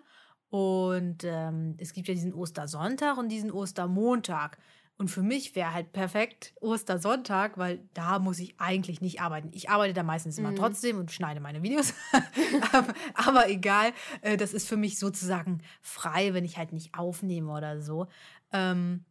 [0.49, 4.57] Und ähm, es gibt ja diesen Ostersonntag und diesen Ostermontag.
[4.99, 9.49] Und für mich wäre halt perfekt Ostersonntag, weil da muss ich eigentlich nicht arbeiten.
[9.53, 10.57] Ich arbeite da meistens immer Mhm.
[10.57, 11.93] trotzdem und schneide meine Videos.
[13.13, 17.79] aber, egal, äh, das ist für mich sozusagen frei, wenn ich halt nicht aufnehme oder
[17.81, 18.07] so.
[18.51, 19.05] Ähm,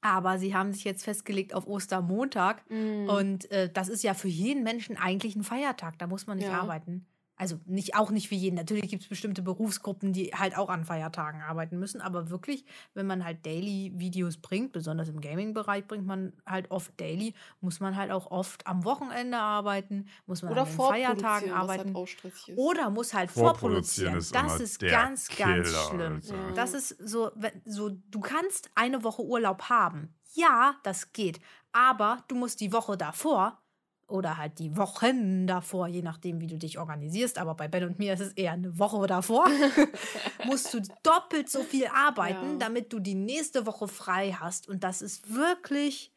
[0.00, 2.62] aber sie haben sich jetzt festgelegt auf Ostermontag.
[2.70, 3.08] Mhm.
[3.08, 5.98] Und äh, das ist ja für jeden Menschen eigentlich ein Feiertag.
[5.98, 6.60] Da muss man nicht Ja.
[6.60, 7.04] arbeiten.
[7.36, 8.56] Also nicht, auch nicht für jeden.
[8.56, 12.00] Natürlich gibt es bestimmte Berufsgruppen, die halt auch an Feiertagen arbeiten müssen.
[12.00, 17.34] Aber wirklich, wenn man halt Daily-Videos bringt, besonders im Gaming-Bereich bringt man halt oft Daily,
[17.60, 21.56] muss man halt auch oft am Wochenende arbeiten, muss man Oder an den Feiertagen was
[21.56, 21.84] arbeiten.
[21.88, 22.58] halt auch stressig ist.
[22.58, 24.18] Oder muss halt Vorproduzieren vorproduzieren.
[24.18, 26.12] ist das ist der ganz, ganz Killer, schlimm.
[26.14, 26.36] Alter.
[26.36, 26.52] Ja.
[26.52, 27.30] Das ist so,
[27.64, 30.14] so, du kannst eine Woche Urlaub haben.
[30.32, 31.40] Ja, das geht.
[31.72, 33.62] Aber du musst die Woche davor
[34.08, 37.98] oder halt die Wochen davor, je nachdem, wie du dich organisierst, aber bei Ben und
[37.98, 39.46] mir ist es eher eine Woche davor,
[40.44, 42.56] musst du doppelt so viel arbeiten, Ja.
[42.58, 44.68] damit du die nächste Woche frei hast.
[44.68, 46.12] Und das ist wirklich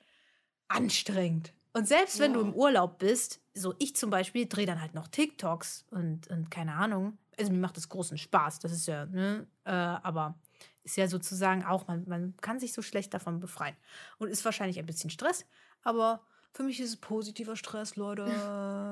[0.67, 1.54] anstrengend.
[1.73, 2.47] Und selbst wenn du Ja.
[2.47, 6.73] im Urlaub bist, so ich zum Beispiel, drehe dann halt noch TikToks und, und keine
[6.73, 7.17] Ahnung.
[7.38, 9.47] Also mir macht das großen Spaß, das ist ja, ne?
[9.63, 10.36] Äh, aber
[10.84, 13.75] ist ja sozusagen auch, man, man kann sich so schlecht davon befreien.
[14.17, 15.45] Und ist wahrscheinlich ein bisschen Stress,
[15.84, 16.21] aber
[16.53, 18.23] für mich ist es positiver Stress, Leute.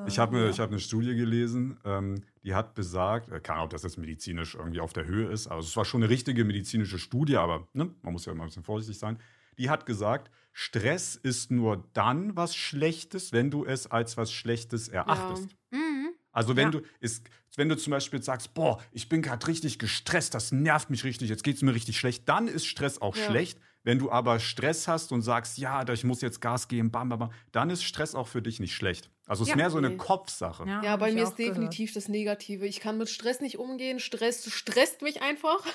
[0.08, 0.50] Ich habe Ja.
[0.50, 3.98] ich hab eine Studie gelesen, ähm, die hat besagt, äh, keine Ahnung, ob das jetzt
[3.98, 7.67] medizinisch irgendwie auf der Höhe ist, also es war schon eine richtige medizinische Studie, aber
[7.74, 9.20] ne, man muss ja immer ein bisschen vorsichtig sein.
[9.58, 14.88] Die hat gesagt, Stress ist nur dann was Schlechtes, wenn du es als was Schlechtes
[14.88, 15.50] erachtest.
[15.72, 16.12] Mhm.
[16.32, 16.80] Also wenn Ja.
[16.80, 20.91] du ist, wenn du zum Beispiel sagst, boah, ich bin gerade richtig gestresst, das nervt
[20.91, 23.24] mich richtig, jetzt geht es mir richtig schlecht, dann ist Stress auch Ja.
[23.26, 23.60] schlecht.
[23.88, 27.08] Wenn du aber Stress hast und sagst, ja, da- ich muss jetzt Gas geben, bam,
[27.08, 29.10] bam, bam, dann ist Stress auch für dich nicht schlecht.
[29.28, 29.56] Also es ist Ja.
[29.56, 29.95] mehr so eine Nee.
[29.95, 30.65] Kopfsache.
[30.67, 32.67] Ja, hab bei mir ist definitiv das Negative.
[32.67, 34.02] Ich kann mit Stress nicht umgehen.
[34.02, 35.65] Stress stresst mich einfach.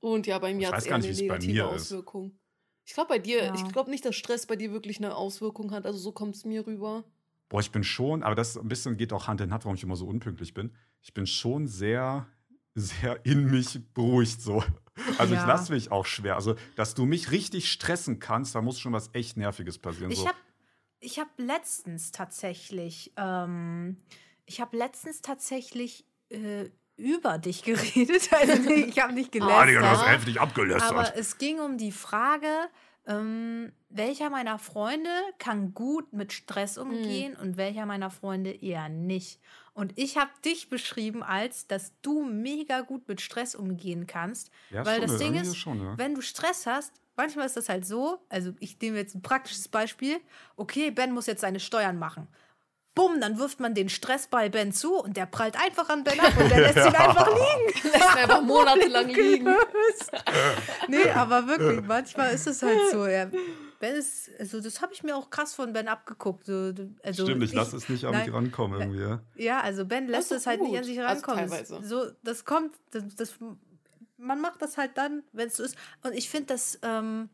[0.00, 1.38] Und ja, bei mir Ich hat weiß es gar eher nicht, eine wie es bei
[1.38, 1.82] negative mir ist.
[1.86, 2.38] Auswirkung.
[2.84, 3.54] Ich glaube bei dir, Ja.
[3.54, 5.86] ich glaube nicht, dass Stress bei dir wirklich eine Auswirkung hat.
[5.86, 7.04] Also so kommt es mir rüber.
[7.48, 9.82] Boah, ich bin schon, aber das ein bisschen geht auch Hand in Hand, warum ich
[9.82, 10.72] immer so unpünktlich bin.
[11.00, 12.26] Ich bin schon sehr,
[12.74, 14.62] sehr in mich beruhigt so.
[15.18, 15.46] Also ich Ja.
[15.46, 16.36] lasse mich auch schwer.
[16.36, 20.10] Also, dass du mich richtig stressen kannst, da muss schon was echt Nerviges passieren.
[20.10, 20.26] Ich so.
[20.28, 20.38] habe
[21.00, 23.96] ich hab letztens tatsächlich, ähm,
[24.46, 28.28] ich habe letztens tatsächlich äh, über dich geredet.
[28.32, 30.08] Also ich habe nicht Ah, Digga, du hast gelästert.
[30.08, 30.90] heftig abgelästert.
[30.92, 32.48] aber es ging um die Frage,
[33.06, 36.82] ähm, welcher meiner Freunde kann gut mit Stress Mhm.
[36.82, 39.40] umgehen und welcher meiner Freunde eher nicht.
[39.74, 44.50] Und ich habe dich beschrieben als, dass du mega gut mit Stress umgehen kannst.
[44.68, 45.98] ja, weil schon, das Ding ist, schon, ja.
[45.98, 49.68] wenn du Stress hast, manchmal ist das halt so, also ich nehme jetzt ein praktisches
[49.68, 50.20] Beispiel,
[50.56, 52.28] okay, Ben muss jetzt seine Steuern machen.
[52.94, 56.18] Bumm, dann wirft man den Stress bei Ben zu und der prallt einfach an Ben
[56.18, 57.88] ab und der lässt ihn einfach liegen.
[57.92, 59.54] Lässt einfach monatelang liegen.
[60.88, 63.06] Nee, aber wirklich, manchmal ist es halt so.
[63.06, 63.30] Ja.
[63.78, 66.46] Ben ist, also das habe ich mir auch krass von Ben abgeguckt.
[66.46, 66.72] So,
[67.02, 69.02] also Stimmt, ich lasse es nicht an mich nein, rankommen irgendwie.
[69.02, 69.20] Ja.
[69.36, 71.48] Ja, also Ben lässt ist es halt nicht an sich Also rankommen.
[71.48, 71.78] teilweise.
[71.78, 73.34] Das, so, das kommt, das, das,
[74.18, 75.76] man macht das halt dann, wenn es so ist.
[76.02, 77.30] Und ich finde, das ähm,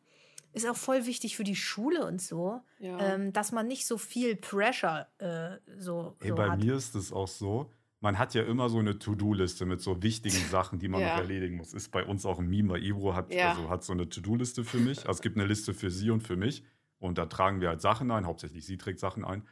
[0.56, 2.98] ist auch voll wichtig für die Schule und so, Ja.
[3.14, 6.58] ähm, dass man nicht so viel Pressure äh, so, Ey, so bei hat.
[6.58, 10.36] mir ist es auch so, man hat ja immer so eine To-Do-Liste mit so wichtigen
[10.50, 11.08] Sachen, die man Ja.
[11.14, 11.72] noch erledigen muss.
[11.74, 13.50] Ist bei uns auch ein Meme, weil Ebro hat, Ja.
[13.50, 14.98] also hat so eine To-Do-Liste für mich.
[15.00, 16.64] Also es gibt eine Liste für sie und für mich.
[16.98, 19.42] Und da tragen wir halt Sachen ein, hauptsächlich sie trägt Sachen ein.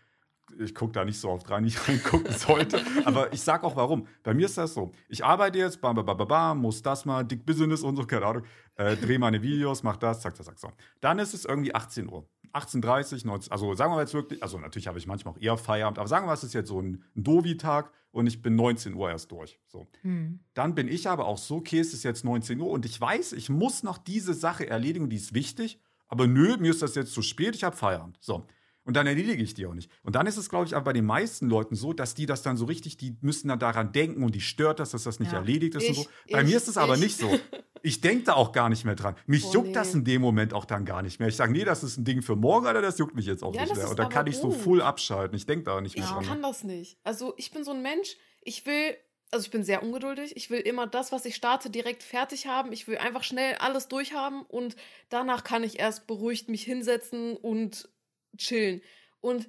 [0.59, 2.81] Ich gucke da nicht so oft rein, wie ich reingucken sollte.
[3.05, 4.07] Aber ich sag auch warum.
[4.23, 4.93] Bei mir ist das so.
[5.09, 8.27] Ich arbeite jetzt, bam, bam, bam, bam, muss das mal, Dick Business und so, keine
[8.27, 8.45] Ahnung.
[8.77, 10.73] Äh, drehe meine Videos, mach das, zack, zack, zack, so.
[11.01, 12.27] Dann ist es irgendwie 18 Uhr.
[12.55, 15.99] 18.30 19, also sagen wir jetzt wirklich, also natürlich habe ich manchmal auch eher Feierabend,
[15.99, 19.11] aber sagen wir, es ist jetzt so ein, ein Dovi-Tag und ich bin 19 Uhr
[19.11, 19.59] erst durch.
[19.67, 19.89] So.
[20.03, 20.39] Hm.
[20.55, 23.33] Dann bin ich aber auch so, okay, es ist jetzt 19 Uhr und ich weiß,
[23.33, 27.13] ich muss noch diese Sache erledigen, die ist wichtig, aber nö, mir ist das jetzt
[27.13, 28.19] zu spät, ich habe Feierabend.
[28.21, 28.47] So.
[28.87, 29.91] Und dann erledige ich die auch nicht.
[30.03, 32.43] Und dann ist es, glaube ich, aber bei den meisten Leuten so, dass die das
[32.43, 35.33] dann so richtig, die müssen dann daran denken und die stört das, dass das nicht
[35.33, 35.39] Ja.
[35.39, 36.11] erledigt ist Ich- und so.
[36.31, 37.01] Bei ich- mir ist es aber ich.
[37.01, 37.39] nicht so.
[37.83, 39.15] Ich denke da auch gar nicht mehr dran.
[39.27, 39.73] Mich Oh, juckt nee.
[39.75, 41.29] das in dem Moment auch dann gar nicht mehr.
[41.29, 43.55] Ich sage, nee, das ist ein Ding für morgen, oder das juckt mich jetzt auch
[43.55, 43.89] Ja, nicht mehr.
[43.91, 45.37] Und da aber kann ich so full abschalten.
[45.37, 46.25] Ich denke da nicht mehr Ich dran.
[46.25, 46.99] kann das nicht.
[47.05, 48.97] Also ich bin so ein Mensch, ich will,
[49.31, 50.37] also ich bin sehr ungeduldig.
[50.37, 52.73] Ich will immer das, was ich starte, direkt fertig haben.
[52.73, 54.77] Ich will einfach schnell alles durchhaben und
[55.11, 57.89] danach kann ich erst beruhigt mich hinsetzen und
[58.37, 58.83] chillen.
[59.21, 59.49] Und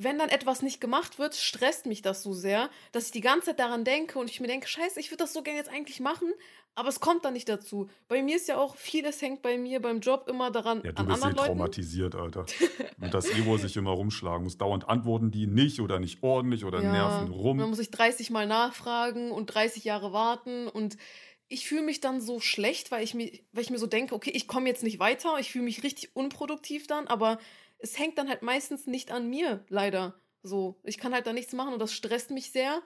[0.00, 3.46] wenn dann etwas nicht gemacht wird, stresst mich das so sehr, dass ich die ganze
[3.46, 5.98] Zeit daran denke und ich mir denke, scheiße, ich würde das so gerne jetzt eigentlich
[5.98, 6.32] machen,
[6.76, 7.90] aber es kommt dann nicht dazu.
[8.06, 11.00] Bei mir ist ja auch vieles hängt bei mir beim Job immer daran Ja, du
[11.00, 11.46] an bist eh anderen Leuten.
[11.48, 12.46] traumatisiert, Alter.
[13.00, 14.56] Und das Ego sich immer rumschlagen muss.
[14.56, 17.56] Dauernd antworten die nicht oder nicht ordentlich oder nerven rum.
[17.56, 20.96] Man muss sich 30 Mal nachfragen und 30 Jahre warten und
[21.48, 24.30] ich fühle mich dann so schlecht, weil ich mir, weil ich mir so denke, okay,
[24.30, 27.38] ich komme jetzt nicht weiter, ich fühle mich richtig unproduktiv dann, aber
[27.78, 30.20] es hängt dann halt meistens nicht an mir, leider.
[30.42, 32.82] So, ich kann halt da nichts machen und das stresst mich sehr.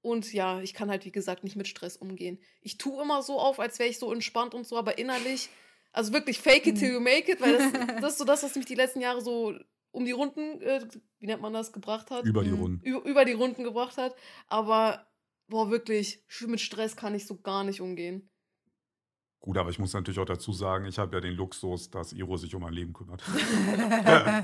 [0.00, 2.38] Und ja, ich kann halt, wie gesagt, nicht mit Stress umgehen.
[2.60, 5.48] Ich tue immer so auf, als wäre ich so entspannt und so, aber innerlich,
[5.92, 8.54] also wirklich fake it till you make it, weil das, das ist so das, was
[8.54, 9.54] mich die letzten Jahre so
[9.92, 10.86] um die Runden, äh,
[11.20, 12.24] wie nennt man das, gebracht hat.
[12.26, 12.60] Über die Mhm.
[12.60, 12.80] Runden.
[12.84, 14.14] Über, über die Runden gebracht hat.
[14.48, 15.06] Aber,
[15.46, 18.28] boah, wirklich, mit Stress kann ich so gar nicht umgehen.
[19.44, 22.38] Gut, aber ich muss natürlich auch dazu sagen, ich habe ja den Luxus, dass Iro
[22.38, 23.22] sich um mein Leben kümmert.
[24.06, 24.42] Ja.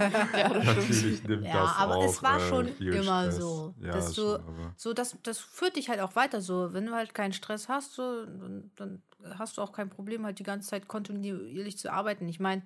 [0.63, 3.37] Natürlich nimmt Ja, das aber auch es war äh, schon viel immer Stress.
[3.37, 4.45] so, Ja, dass das du- schon,
[4.77, 6.75] So, das, das führt dich halt auch weiter so.
[6.75, 9.03] Wenn du halt keinen Stress hast, so, dann, dann
[9.39, 12.29] hast du auch kein Problem, halt die ganze Zeit kontinuierlich zu arbeiten.
[12.29, 12.61] Ich meine,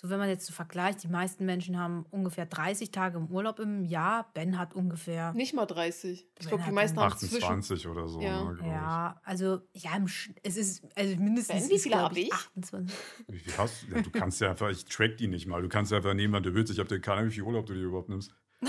[0.00, 3.58] so wenn man jetzt so vergleicht, die meisten Menschen haben ungefähr 30 Tage im Urlaub
[3.58, 4.30] im Jahr.
[4.32, 5.32] Ben hat ungefähr.
[5.34, 6.20] Nicht mal 30.
[6.20, 8.20] Ich Wenn glaube, die meisten haben 28 oder so.
[8.20, 8.44] Ja.
[8.44, 12.16] Ne, Ja, also ja, im Sch- es ist also mindestens Ben, wie viele glaub hab
[12.16, 12.32] ich?
[12.32, 12.96] 28.
[13.28, 13.34] ich.
[13.34, 13.94] Wie viel hast du?
[13.96, 15.62] Ja, du kannst ja einfach, ich track die nicht mal.
[15.62, 16.72] Du kannst ja einfach nehmen, wann du willst.
[16.72, 18.32] Ich habe dir keine Ahnung, wie viel Urlaub du dir überhaupt nimmst.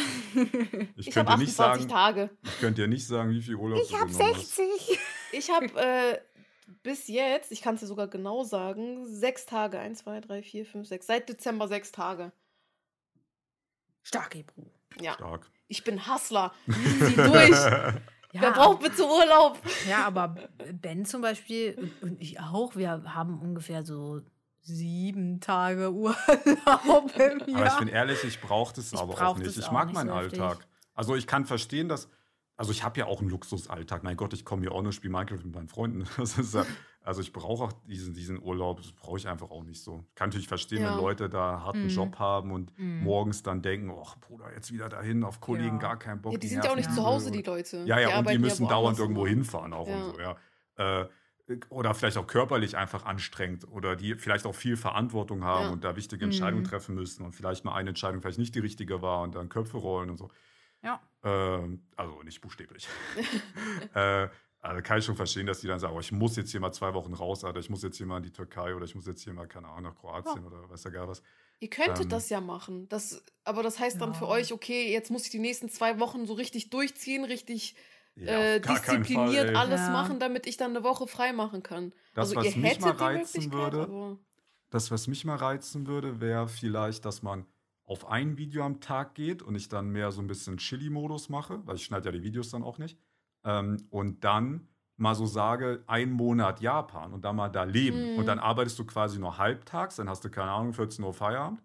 [0.96, 2.30] Ich, Ich könnte habe dir nicht 28 sagen, Tage.
[2.44, 4.56] ich könnte dir nicht sagen, wie viel Urlaub Ich du hab genommen hast.
[4.56, 5.00] 60.
[5.32, 6.18] Ich habe äh,
[6.84, 9.80] bis jetzt, ich kann es dir sogar genau sagen, sechs Tage.
[9.80, 11.08] Eins, zwei, drei, vier, fünf, sechs.
[11.08, 12.32] Seit Dezember sechs Tage.
[14.04, 14.66] Stark, Ebru.
[15.00, 15.50] Ja, Stark.
[15.68, 16.54] ich bin Hustler.
[16.68, 17.52] Zieh durch.
[18.32, 19.58] Ja, Wer braucht bitte Urlaub?
[19.90, 20.36] Ja, aber
[20.72, 24.22] Ben zum Beispiel und- ich auch, wir haben ungefähr so
[24.62, 27.56] sieben Tage Urlaub im Jahr.
[27.56, 29.58] Aber ich bin ehrlich, ich brauche das Ich aber brauch auch nicht.
[29.58, 30.14] Ich auch mag nicht meinen so.
[30.14, 30.60] Alltag.
[30.94, 32.08] Also ich kann verstehen, dass.
[32.60, 34.04] Also ich habe ja auch einen Luxusalltag.
[34.04, 36.04] Mein Gott, ich komme hier auch nur, spiele Minecraft mit meinen Freunden.
[36.54, 36.66] Ja-
[37.02, 38.82] also ich brauche auch diesen, diesen Urlaub.
[38.82, 40.04] Das brauche ich einfach auch nicht so.
[40.10, 40.92] Ich kann natürlich verstehen, Ja.
[40.92, 41.90] wenn Leute da harten Mhm.
[41.90, 43.04] Job haben und Mhm.
[43.06, 45.82] morgens dann denken, ach Bruder, jetzt wieder dahin, auf Kollegen Ja.
[45.82, 46.34] gar keinen Bock.
[46.34, 47.86] Ja, die sind ja auch nicht zu Hause, die Leute.
[47.86, 50.36] ja, ja, und die müssen dauernd irgendwo hinfahren auch und so, ja.
[51.02, 51.08] Äh,
[51.70, 55.96] oder vielleicht auch körperlich einfach anstrengend oder die vielleicht auch viel Verantwortung haben und da
[55.96, 56.68] wichtige Entscheidungen Mhm.
[56.68, 59.78] treffen müssen und vielleicht mal eine Entscheidung vielleicht nicht die richtige war und dann Köpfe
[59.78, 60.30] rollen und so.
[60.84, 61.02] Ja.
[61.24, 62.88] Ähm, also nicht buchstäblich.
[63.94, 64.28] äh,
[64.62, 66.72] also kann ich schon verstehen, dass die dann sagen, oh, ich muss jetzt hier mal
[66.72, 69.06] zwei Wochen raus, Alter, ich muss jetzt hier mal in die Türkei oder ich muss
[69.08, 71.22] jetzt hier mal, keine Ahnung, nach Kroatien oder weiß ja gar was.
[71.62, 72.88] Ihr könntet Ähm, das ja machen.
[72.90, 74.14] Das, aber das heißt dann Ja.
[74.14, 77.76] für euch, okay, jetzt muss ich die nächsten zwei Wochen so richtig durchziehen, richtig
[78.16, 79.94] Ja, äh, diszipliniert Fall, alles Ja.
[79.94, 81.94] machen, damit ich dann eine Woche frei machen kann.
[82.14, 84.18] Das, also was ihr mich hättet mal die reizen Möglichkeit, würde,
[84.70, 87.46] Das, was mich mal reizen würde, wäre vielleicht, dass man
[87.90, 91.66] auf ein Video am Tag geht und ich dann mehr so ein bisschen Chili-Modus mache,
[91.66, 93.00] weil ich schneide ja die Videos dann auch nicht.
[93.44, 98.14] Ähm, und dann mal so sage, ein Monat Japan und dann mal da leben.
[98.14, 98.20] Mhm.
[98.20, 101.64] Und dann arbeitest du quasi nur halbtags, dann hast du, keine Ahnung, 14 Uhr Feierabend.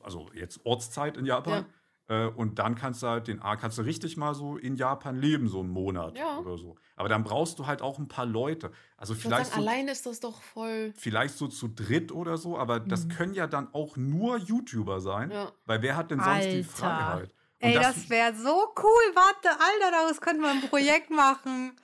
[0.00, 1.64] Also jetzt Ortszeit in Japan.
[2.12, 5.16] Äh, und dann kannst du halt den A, kannst du richtig mal so in Japan
[5.18, 6.38] leben, so einen Monat Ja.
[6.38, 6.76] oder so.
[6.96, 8.70] Aber dann brauchst du halt auch ein paar Leute.
[8.98, 10.92] Also vielleicht sagen, so alleine ist das doch voll.
[10.96, 13.08] vielleicht so zu dritt oder so, aber das Mhm.
[13.10, 15.52] können ja dann auch nur YouTuber sein, Ja.
[15.64, 16.68] weil wer hat denn sonst die Alter.
[16.70, 17.30] Freiheit?
[17.62, 19.14] Und Ey, das, wäre so cool.
[19.14, 21.76] Warte, Alter, daraus könnten wir ein Projekt machen.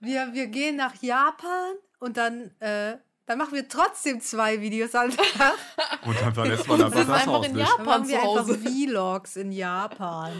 [0.00, 2.96] Wir, wir gehen nach Japan und dann, äh,
[3.30, 5.54] dann machen wir trotzdem zwei Videos am Tag.
[6.04, 7.60] und dann verlässt man einfach das einfach Haus in nicht.
[7.68, 7.86] Japan.
[7.86, 8.56] Dann machen wir einfach
[8.88, 10.32] Vlogs in Japan.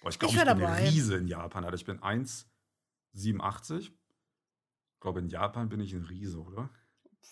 [0.00, 0.88] Boah, ich glaube, Ich ich, bin ein dabei.
[0.88, 1.64] Riese in Japan.
[1.66, 1.76] Alter.
[1.76, 3.80] Ich bin 1,87.
[3.80, 3.92] Ich
[5.00, 6.70] glaube, in Japan bin ich ein Riese, oder?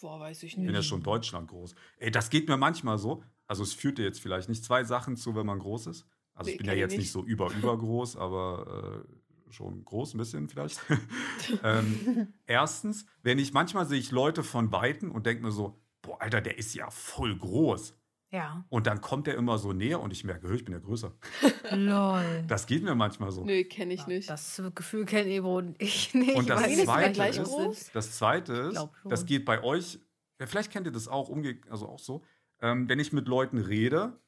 [0.02, 0.74] Boah, weiß ich Ich bin nicht.
[0.74, 1.74] ja schon Deutschland groß.
[1.96, 3.24] Ey, das geht mir manchmal so.
[3.46, 6.06] Also es führt dir jetzt vielleicht nicht zwei Sachen zu, wenn man groß ist.
[6.34, 7.12] Also ich bin ja jetzt nicht nicht.
[7.12, 9.14] so über über groß, aber äh,
[9.50, 10.80] schon groß ein bisschen vielleicht.
[11.62, 16.20] ähm, erstens, wenn ich manchmal sehe ich Leute von Weitem und denke mir so, boah,
[16.20, 17.94] Alter, der ist ja voll groß.
[18.30, 18.64] Ja.
[18.68, 21.12] Und dann kommt er immer so näher und ich merke, ich bin ja größer.
[21.70, 22.44] Lol.
[22.48, 23.44] Das geht mir manchmal so.
[23.44, 24.28] Nee, kenne ich nicht.
[24.28, 26.34] Das Gefühl kennen Ebro und ich nicht.
[26.34, 27.90] Und das Zweite ist- groß?
[27.92, 30.00] Das zweite ist, das geht bei euch,
[30.40, 32.24] ja, vielleicht kennt ihr das auch, umge also auch so,
[32.60, 34.18] ähm, wenn ich mit Leuten rede,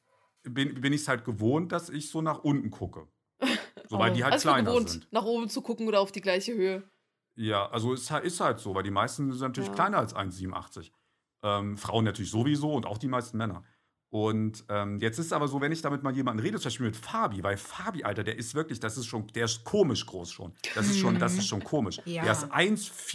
[0.43, 3.07] bin, bin ich es halt gewohnt, dass ich so nach unten gucke.
[3.89, 4.15] So, weil Oh.
[4.15, 5.07] die halt Also kleiner gewohnt, sind.
[5.11, 6.83] nach oben zu gucken oder auf die gleiche Höhe.
[7.35, 9.75] Ja, also ist halt, ist halt so, weil die meisten sind natürlich Ja.
[9.75, 10.91] kleiner als 1,87.
[11.43, 13.63] Ähm, Frauen natürlich sowieso und auch die meisten Männer.
[14.09, 16.85] Und ähm, jetzt ist es aber so, wenn ich damit mal jemanden rede, zum Beispiel
[16.85, 20.31] mit Fabi, weil Fabi, Alter, der ist wirklich, das ist schon, der ist komisch groß
[20.31, 20.53] schon.
[20.75, 21.99] Das ist schon, das ist schon komisch.
[22.05, 22.23] Ja.
[22.23, 22.45] Der ist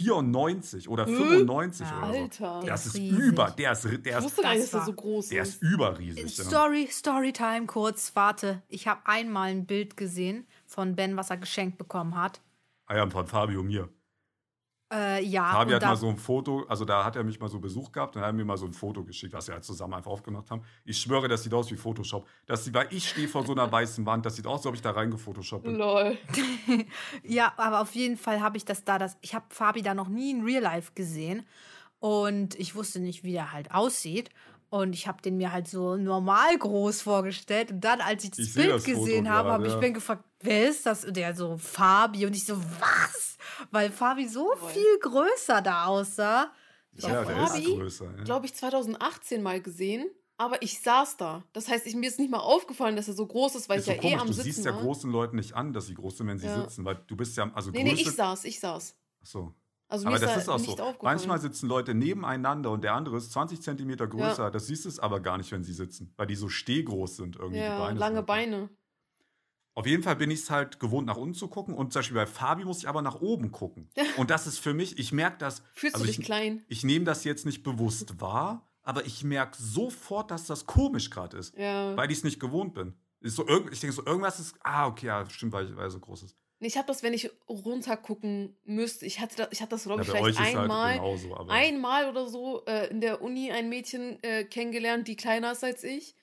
[0.01, 1.15] 1,94 oder Hm?
[1.17, 1.97] 95 Ja.
[1.97, 2.19] oder so.
[2.21, 2.59] Alter.
[2.61, 4.73] Der Das ist ist über, der ist, der Ich ist, wusste gar nicht, das dass
[4.73, 5.49] er war- so groß der ist.
[5.55, 6.37] ist überriesig.
[6.37, 6.43] Ja.
[6.43, 8.15] Story, Storytime kurz.
[8.15, 12.41] Warte, ich habe einmal ein Bild gesehen von Ben, was er geschenkt bekommen hat.
[12.87, 13.89] Ah ja, von Fabio und mir.
[14.93, 17.49] Äh, ja, Fabi und hat mal so ein Foto, also da hat er mich mal
[17.49, 19.95] so Besuch gehabt und hat mir mal so ein Foto geschickt, was wir halt zusammen
[19.95, 20.63] einfach aufgemacht haben.
[20.85, 22.27] Ich schwöre, das sieht aus wie Photoshop.
[22.45, 24.75] Das sieht, weil ich stehe vor so einer weißen Wand, das sieht aus, als ob
[24.75, 25.75] ich da reingefotoshoppt bin.
[25.77, 26.15] Lol.
[27.23, 30.09] ja, aber auf jeden Fall habe ich das da, das, ich habe Fabi da noch
[30.09, 31.43] nie in Real Life gesehen
[31.99, 34.29] und ich wusste nicht, wie der halt aussieht.
[34.73, 37.69] Und ich habe den mir halt so normal groß vorgestellt.
[37.69, 39.79] Und dann, als ich das Ich Bild das gesehen habe, habe ich ja.
[39.79, 41.05] Ben gefragt, wer ist das?
[41.05, 42.25] Und der so, Fabi.
[42.25, 43.37] Und ich so, was?
[43.69, 44.69] Weil Fabi so Voll.
[44.71, 46.51] viel größer da aussah.
[46.91, 48.05] Ich ja, hab der ist Fabi, größer.
[48.17, 48.23] Ja.
[48.23, 50.09] Glaube ich, 2018 mal gesehen.
[50.37, 51.43] Aber ich saß da.
[51.53, 53.87] Das heißt, ich, mir ist nicht mal aufgefallen, dass er so groß ist, weil ist
[53.87, 55.85] ich so ja komisch, eh am du Sitzen siehst ja großen Leuten nicht an, dass
[55.85, 56.61] sie groß sind, wenn sie Ja.
[56.63, 58.95] sitzen, weil du bist ja, also Nee, nee, ich saß, ich saß.
[59.21, 59.53] Ach so.
[59.93, 60.75] Also Aber das ist auch so.
[61.03, 64.49] Manchmal sitzen Leute nebeneinander und der andere ist 20 Zentimeter größer.
[64.49, 67.35] Das siehst du es aber gar nicht, wenn sie sitzen, weil die so stehgroß sind
[67.35, 67.59] irgendwie.
[67.59, 68.25] die ja, Beine lange sind.
[68.25, 68.69] Beine.
[69.75, 71.75] Auf jeden Fall bin ich es halt gewohnt, nach unten zu gucken.
[71.75, 73.87] Und zum Beispiel bei Fabi muss ich aber nach oben gucken.
[74.17, 75.61] Und das ist für mich, ich merke das.
[75.73, 76.63] Fühlst also du dich ich, klein?
[76.67, 81.37] Ich nehme das jetzt nicht bewusst wahr, aber ich merke sofort, dass das komisch gerade
[81.37, 81.95] ist, Ja.
[81.95, 82.95] weil ich es nicht gewohnt bin.
[83.19, 84.55] Ist so, ich denke so, irgendwas ist.
[84.63, 86.35] Ah, okay, ja, stimmt, weil, weil er so groß ist.
[86.65, 89.05] Ich habe das, wenn ich runtergucken müsste.
[89.05, 91.35] Ich hatte das, ich hatte das, glaube Ja, ich, euch vielleicht halt einmal, genauso.
[91.35, 95.63] Aber einmal oder so äh, in der Uni ein Mädchen äh, kennengelernt, die kleiner ist
[95.63, 96.15] als ich.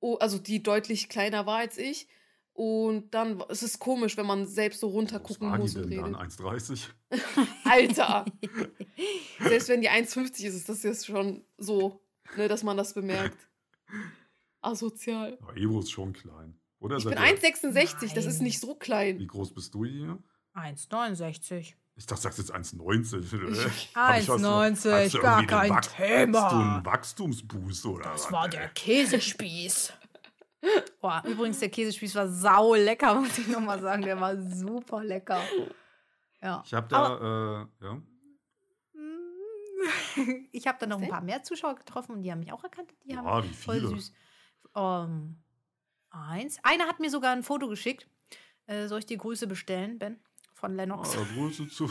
[0.00, 2.08] Oh, also die deutlich kleiner war als ich.
[2.52, 5.90] Und dann es ist komisch, wenn man selbst so was runtergucken war die muss und
[5.90, 6.14] denn dann?
[6.14, 6.38] redet.
[6.38, 6.88] 1,30?
[7.64, 8.24] Alter!
[9.40, 12.00] Selbst wenn die 1,50 ist, ist das jetzt schon so,
[12.36, 13.48] ne, dass man das bemerkt.
[14.60, 15.36] Asozial.
[15.42, 16.58] Aber Evo ist schon klein.
[16.84, 16.98] Oder?
[16.98, 19.18] Ich bin ihr- 1,66, das ist nicht so klein.
[19.18, 20.18] Wie groß bist du hier?
[20.54, 21.74] 1,69.
[21.96, 23.32] Ich dachte, du sagst jetzt 1,90.
[23.94, 26.74] Hab ich was- 1,90, hast du gar irgendwie den kein Hast du Thema.
[26.76, 29.92] einen Wachstumsboost oder Das was, war der Käsespieß.
[31.00, 34.02] Boah, übrigens, der Käsespieß war sau lecker, muss ich nochmal sagen.
[34.02, 35.40] Der war super lecker.
[36.42, 36.62] Ja.
[36.66, 38.02] Ich habe da, äh, ja.
[40.52, 42.90] Ich habe dann noch ein paar mehr Zuschauer getroffen und die haben mich auch erkannt.
[43.04, 43.88] Die haben Ja, wie voll viele?
[43.88, 44.12] süß.
[44.76, 45.36] Ähm,
[46.14, 46.58] eins.
[46.62, 48.06] Einer hat mir sogar ein Foto geschickt.
[48.66, 50.18] Äh, soll ich dir Grüße bestellen, Ben?
[50.54, 51.16] Von Lennox.
[51.18, 51.90] Ah, Grüße zu.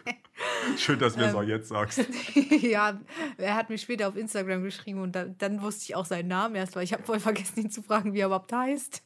[0.76, 1.40] Schön, dass du mir das Ähm.
[1.40, 2.04] auch jetzt sagst.
[2.60, 3.00] ja,
[3.38, 6.56] er hat mir später auf Instagram geschrieben und da, dann wusste ich auch seinen Namen
[6.56, 9.02] erst, weil ich habe voll vergessen, ihn zu fragen, wie er überhaupt heißt.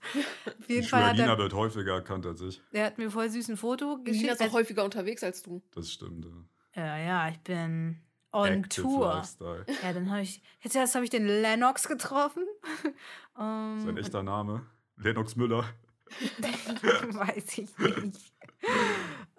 [0.46, 2.60] Auf jeden Ich Fall schwöre, hat Lina er, wird häufiger erkannt als ich.
[2.72, 4.32] er hat mir voll süß ein Foto Lina geschickt.
[4.32, 5.62] ist auch häufiger unterwegs als du.
[5.74, 6.26] Das stimmt.
[6.74, 6.82] ja.
[6.82, 8.00] ja, ja, ich bin
[8.32, 9.14] on Active Tour.
[9.14, 9.66] Lifestyle.
[9.82, 12.44] Ja, dann habe ich, jetzt erst habe ich den Lennox getroffen.
[13.38, 14.66] Ähm, Sein echter Name.
[14.96, 15.64] Lennox Müller.
[16.40, 18.32] Weiß ich nicht.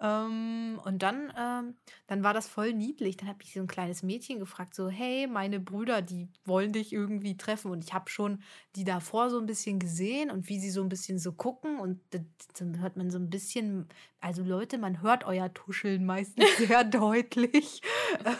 [0.02, 1.76] Ähm, und dann, ähm,
[2.08, 3.16] dann war das voll niedlich.
[3.16, 6.92] Dann habe ich so ein kleines Mädchen gefragt, so, hey, meine Brüder, die wollen dich
[6.92, 7.70] irgendwie treffen.
[7.70, 8.42] Und ich habe schon
[8.74, 11.78] die davor so ein bisschen gesehen und wie sie so ein bisschen so gucken.
[11.78, 12.18] Und da-
[12.58, 13.88] dann hört man so ein bisschen,
[14.20, 17.80] also Leute, man hört euer Tuscheln meistens sehr deutlich.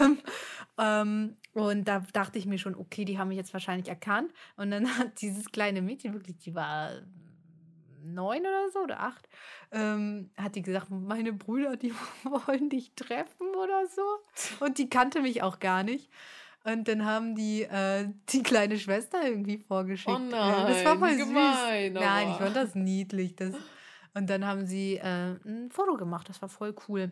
[0.00, 0.18] ähm,
[0.78, 4.32] ähm, und da dachte ich mir schon, okay, die haben mich jetzt wahrscheinlich erkannt.
[4.56, 6.90] Und dann hat dieses kleine Mädchen wirklich, die war
[8.04, 9.28] neun oder so oder acht,
[9.70, 11.92] ähm, hat die gesagt, meine Brüder, die
[12.24, 14.02] wollen dich treffen oder so.
[14.64, 16.10] Und die kannte mich auch gar nicht.
[16.64, 20.16] Und dann haben die äh, die kleine Schwester irgendwie vorgeschickt.
[20.16, 21.26] Oh Äh, das war nein, voll wie süß.
[21.28, 23.34] gemein, Nein, ich fand das niedlich.
[23.34, 23.54] Das,
[24.14, 26.28] und dann haben sie äh, ein Foto gemacht.
[26.28, 27.10] Das war voll cool.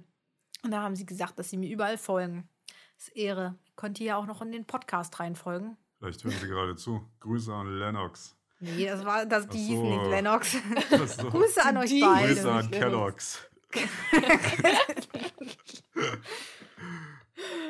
[0.63, 2.49] Und da haben sie gesagt, dass sie mir überall folgen.
[2.97, 3.59] Das ist Ehre.
[3.65, 5.77] Ich konnte ja auch noch in den Podcast reinfolgen.
[5.99, 7.11] Vielleicht hören Sie gerade zu.
[7.21, 8.37] Grüße an Lennox.
[8.61, 9.97] Nee, das war, das, die hießen so.
[9.97, 10.53] nicht Lennox.
[11.17, 11.31] So.
[11.31, 12.35] Grüße an euch Die beide.
[12.35, 12.71] Grüße an.
[12.71, 13.41] Kellogg's.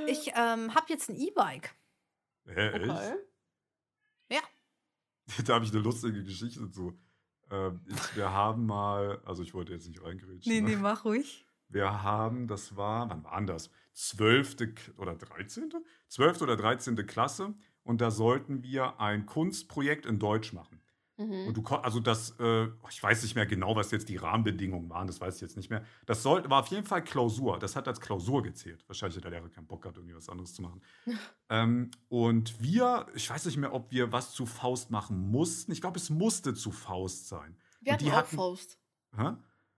[0.06, 1.74] Ich ähm, habe jetzt ein E-Bike.
[2.46, 2.90] Hä, echt?
[2.90, 3.14] Okay.
[5.46, 6.98] Da habe ich eine lustige Geschichte zu.
[7.52, 10.52] Ähm, ich, wir haben mal, also ich wollte jetzt nicht reingrätschen.
[10.52, 10.70] Nee, ne?
[10.70, 11.46] nee, mach ruhig.
[11.68, 13.70] Wir haben, das war, wann war denn das?
[13.92, 15.84] Zwölfte K- oder dreizehnte?
[16.08, 17.54] Zwölfte oder dreizehnte Klasse.
[17.90, 20.80] Und da sollten wir ein Kunstprojekt in Deutsch machen.
[21.16, 21.48] Mhm.
[21.48, 25.08] Und du also das, äh, ich weiß nicht mehr genau, was jetzt die Rahmenbedingungen waren,
[25.08, 25.84] das weiß ich jetzt nicht mehr.
[26.06, 27.58] Das sollte, war auf jeden Fall Klausur.
[27.58, 28.84] Das hat als Klausur gezählt.
[28.86, 30.80] Wahrscheinlich hat der Lehrer keinen Bock gehabt, irgendwie was anderes zu machen.
[31.48, 35.72] ähm, und wir, ich weiß nicht mehr, ob wir was zu Faust machen mussten.
[35.72, 37.56] Ich glaube, es musste zu Faust sein.
[37.80, 38.78] Wir hatten auch hatten- Faust.
[39.16, 39.32] Hä?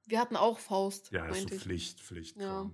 [0.05, 1.57] Wir hatten auch Faust, Ja, das ist so.
[1.57, 2.37] Pflicht, Pflicht.
[2.37, 2.71] Ja.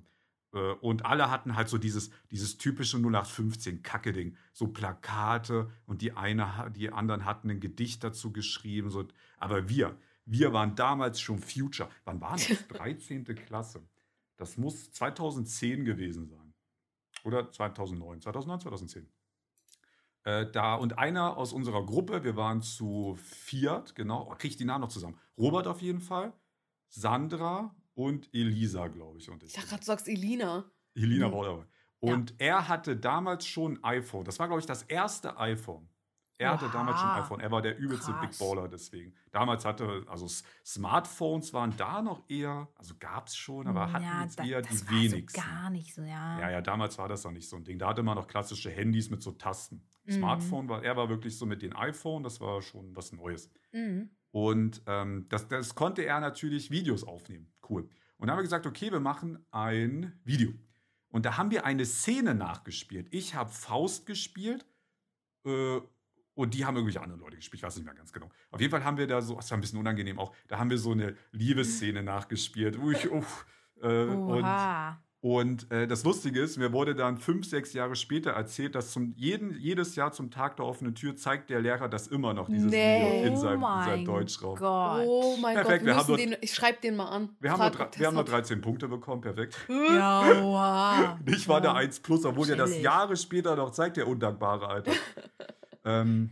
[0.51, 4.37] Und alle hatten halt so dieses, dieses typische 0815-Kacke-Ding.
[4.53, 8.91] So Plakate und die, eine, die anderen hatten ein Gedicht dazu geschrieben.
[8.91, 9.07] So.
[9.37, 11.91] Aber wir, wir waren damals schon Future.
[12.05, 12.67] Wann war das?
[12.69, 13.25] 13.
[13.25, 13.87] Klasse.
[14.37, 16.55] Das muss 2010 gewesen sein.
[17.25, 18.23] Oder 2009.
[18.23, 19.09] 2009, 2010.
[20.25, 24.57] Äh, da und einer aus unserer Gruppe, wir waren zu viert, genau, oh, kriege ich
[24.57, 25.19] die Namen noch zusammen.
[25.37, 26.33] Robert auf jeden Fall,
[26.89, 29.29] Sandra und Elisa, glaube ich.
[29.29, 30.71] Und ich dachte gerade, du sagst Elina.
[30.95, 31.65] Elina war dabei.
[31.99, 32.37] Und ja.
[32.39, 34.25] er hatte damals schon ein iPhone.
[34.25, 35.89] Das war, glaube ich, das erste iPhone.
[36.41, 37.41] Er hatte damals schon ein iPhone.
[37.41, 38.39] Er war der übelste Krass.
[38.39, 39.13] Big Baller deswegen.
[39.33, 40.29] Damals hatte, also
[40.65, 44.63] Smartphones waren da noch eher, also gab es schon, aber hatten ja, jetzt da, eher
[44.63, 45.41] die wenigsten.
[45.41, 46.39] So gar nicht so, ja.
[46.39, 47.81] Ja, ja, damals war das noch nicht so ein Ding.
[47.81, 49.85] Da hatte man noch klassische Handys mit so Tasten.
[50.05, 50.13] Mhm.
[50.13, 53.51] Smartphone war, er war wirklich so mit den iPhone, das war schon was Neues.
[53.73, 54.11] Mhm.
[54.31, 57.51] Und ähm, das, das konnte er natürlich Videos aufnehmen.
[57.69, 57.83] Cool.
[58.19, 60.53] Und dann haben wir gesagt, okay, wir machen ein Video.
[61.11, 63.09] Und da haben wir eine Szene nachgespielt.
[63.11, 64.67] Ich habe Faust gespielt
[65.45, 65.81] äh,
[66.35, 68.31] und die haben irgendwelche anderen Leute gespielt, ich weiß nicht mehr ganz genau.
[68.51, 70.71] Auf jeden Fall haben wir da so, das war ein bisschen unangenehm auch, da haben
[70.71, 72.79] wir so eine Liebesszene nachgespielt.
[72.79, 73.47] Ui, uff,
[73.81, 74.45] äh, und
[75.21, 79.15] und äh, das Lustige ist, mir wurde dann fünf, sechs Jahre später erzählt, dass zum
[79.17, 82.71] jeden, jedes Jahr zum Tag der offenen Tür zeigt der Lehrer das immer noch, dieses
[82.71, 83.01] nee.
[83.01, 84.57] Video in seinem, oh in seinem Deutschraum.
[84.57, 85.05] Gott.
[85.05, 85.85] Oh mein perfekt.
[85.85, 87.31] Gott, wir haben den, ich schreibe den mal an.
[87.41, 89.57] Wir haben, nur, wir haben nur 13 Punkte bekommen, perfekt.
[89.69, 91.19] Ja, wow.
[91.27, 94.93] Ich war der 1 plus, obwohl er das Jahre später noch zeigt, der undankbare Alter.
[95.85, 96.31] ähm,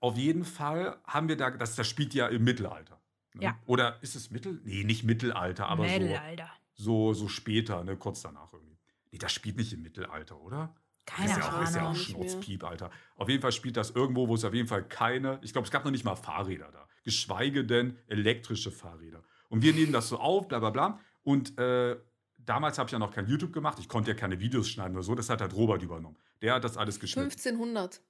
[0.00, 2.98] auf jeden Fall haben wir da, das, das spielt ja im Mittelalter.
[3.34, 3.44] Ne?
[3.44, 3.58] Ja.
[3.66, 4.60] Oder ist es Mittel?
[4.64, 6.50] Nee, nicht Mittelalter, aber Mittelalter.
[6.52, 8.78] so, so, so später, ne, kurz danach irgendwie.
[9.10, 10.74] Nee, das spielt nicht im Mittelalter, oder?
[11.04, 11.60] Keine ist ja Ahnung.
[11.60, 12.90] Auch, ist ja auch Schnurzpiep, Alter.
[13.16, 15.70] Auf jeden Fall spielt das irgendwo, wo es auf jeden Fall keine, ich glaube, es
[15.70, 16.88] gab noch nicht mal Fahrräder da.
[17.02, 19.22] Geschweige denn elektrische Fahrräder.
[19.48, 21.00] Und wir nehmen das so auf, bla bla bla.
[21.24, 21.96] Und äh,
[22.38, 23.78] damals habe ich ja noch kein YouTube gemacht.
[23.80, 25.14] Ich konnte ja keine Videos schneiden oder so.
[25.14, 26.16] Das hat halt Robert übernommen.
[26.40, 27.30] Der hat das alles geschnitten.
[27.30, 28.00] 1500.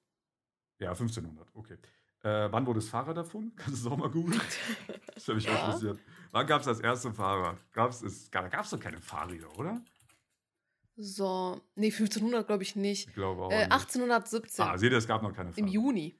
[0.79, 1.77] Ja, 1500, okay.
[2.23, 3.53] Äh, wann wurde das Fahrrad davon?
[3.55, 4.41] Kannst du es auch mal googeln?
[5.13, 5.65] Das habe mich ja.
[5.65, 5.99] interessiert.
[6.33, 7.57] Wann gab es das erste Fahrrad?
[7.73, 9.79] Gab's, es, da gab es doch keine Fahrräder, oder?
[10.95, 13.07] So, nee, 1500 glaube ich nicht.
[13.07, 13.51] Ich glaube auch.
[13.51, 14.65] Äh, 1817.
[14.65, 15.67] Ah, seht ihr, es gab noch keine Fahrräder.
[15.67, 16.19] Im Juni.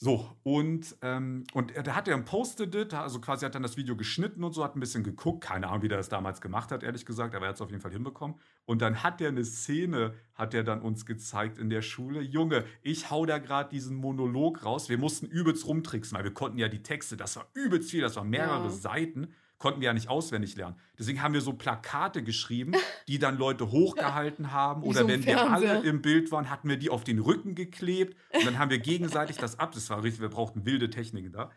[0.00, 3.96] So, und, ähm, und da hat er ein Post-it, also quasi hat dann das Video
[3.96, 5.42] geschnitten und so, hat ein bisschen geguckt.
[5.42, 7.70] Keine Ahnung, wie der das damals gemacht hat, ehrlich gesagt, aber er hat es auf
[7.70, 8.36] jeden Fall hinbekommen.
[8.64, 12.20] Und dann hat er eine Szene, hat er dann uns gezeigt in der Schule.
[12.20, 14.88] Junge, ich hau da gerade diesen Monolog raus.
[14.88, 18.14] Wir mussten übelst rumtricksen, weil wir konnten ja die Texte, das war übelst viel, das
[18.14, 18.70] waren mehrere ja.
[18.70, 20.76] Seiten konnten wir ja nicht auswendig lernen.
[20.98, 22.72] Deswegen haben wir so Plakate geschrieben,
[23.08, 24.82] die dann Leute hochgehalten haben.
[24.82, 28.16] Oder so wenn wir alle im Bild waren, hatten wir die auf den Rücken geklebt.
[28.32, 29.72] Und dann haben wir gegenseitig das ab.
[29.72, 31.50] Das war richtig, wir brauchten wilde Techniken da.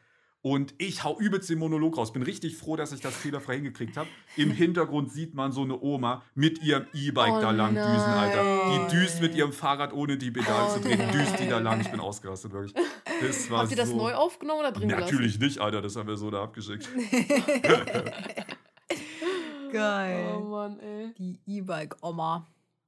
[0.43, 2.13] Und ich hau übelst den Monolog raus.
[2.13, 4.09] Bin richtig froh, dass ich das fehlerfrei hingekriegt habe.
[4.37, 7.93] Im Hintergrund sieht man so eine Oma mit ihrem E-Bike oh da lang nein.
[7.93, 8.43] düsen, Alter.
[8.71, 11.11] Die düst mit ihrem Fahrrad, ohne die Pedale oh zu drehen.
[11.11, 11.81] Düst die da lang.
[11.81, 12.73] Ich bin ausgerastet, wirklich.
[13.21, 15.83] Das war Habt ihr das neu aufgenommen oder drin Natürlich nicht, Alter.
[15.83, 16.89] Das haben wir so da abgeschickt.
[19.71, 20.35] Geil.
[20.37, 21.13] Oh Mann, ey.
[21.19, 22.47] Die E-Bike-Oma.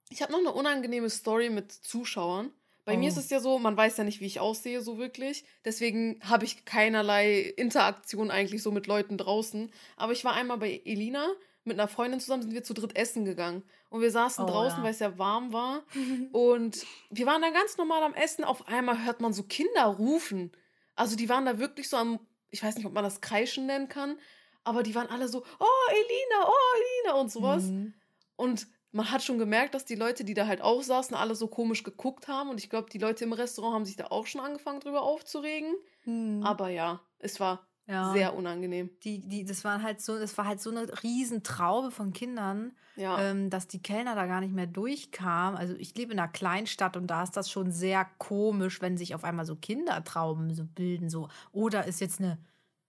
[0.09, 2.49] Ich habe noch eine unangenehme Story mit Zuschauern.
[2.85, 2.97] Bei oh.
[2.97, 3.21] mir ist oh.
[3.21, 5.45] es ja so, man weiß ja nicht, wie ich aussehe, so wirklich.
[5.63, 9.71] Deswegen habe ich keinerlei Interaktion eigentlich so mit Leuten draußen.
[9.95, 11.27] Aber ich war einmal bei Elina
[11.65, 13.63] mit einer Freundin zusammen, sind wir zu dritt essen gegangen.
[13.89, 14.83] Und wir saßen oh, draußen, ja.
[14.83, 15.83] weil es ja warm war.
[16.31, 18.43] und wir waren da ganz normal am Essen.
[18.43, 20.51] Auf einmal hört man so Kinder rufen.
[20.95, 22.19] Also die waren da wirklich so am,
[22.49, 24.17] ich weiß nicht, ob man das Kreischen nennen kann,
[24.63, 27.63] aber die waren alle so, oh, Elina, oh, Elina und sowas.
[27.63, 27.93] Mhm.
[28.35, 31.47] Und man hat schon gemerkt, dass die Leute, die da halt auch saßen, alle so
[31.47, 32.49] komisch geguckt haben.
[32.49, 35.73] Und ich glaube, die Leute im Restaurant haben sich da auch schon angefangen, drüber aufzuregen.
[36.03, 36.43] Hm.
[36.43, 38.13] Aber ja, es war ja.
[38.13, 38.91] sehr unangenehm.
[39.03, 43.19] Die, die, das war halt so, das war halt so eine Riesentraube von Kindern, ja.
[43.19, 45.57] ähm, dass die Kellner da gar nicht mehr durchkamen.
[45.57, 49.15] Also ich lebe in einer Kleinstadt und da ist das schon sehr komisch, wenn sich
[49.15, 51.09] auf einmal so Kindertrauben so bilden.
[51.09, 52.37] So, oder ist jetzt eine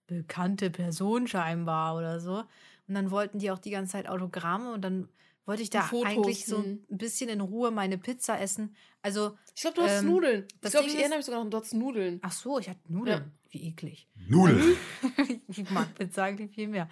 [0.05, 2.43] bekannte Person scheinbar oder so.
[2.87, 5.09] Und dann wollten die auch die ganze Zeit Autogramme und dann
[5.45, 8.75] wollte ich da Fotos, eigentlich so ein bisschen in Ruhe meine Pizza essen.
[9.01, 10.47] Also ich glaube, du hast ähm, Nudeln.
[10.61, 12.19] Das ich glaube, ich erinnere mich sogar noch, du hast Nudeln.
[12.23, 13.23] Ach so, ich hatte Nudeln.
[13.23, 13.31] Ja.
[13.49, 14.09] Wie eklig.
[14.27, 14.75] Nudeln.
[15.47, 16.89] ich mag Pizza eigentlich viel mehr.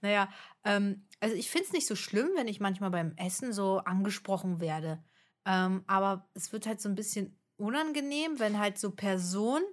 [0.00, 0.28] Naja,
[0.64, 4.60] ähm, also ich finde es nicht so schlimm, wenn ich manchmal beim Essen so angesprochen
[4.60, 5.02] werde.
[5.44, 9.64] Ähm, aber es wird halt so ein bisschen unangenehm, wenn halt so Personen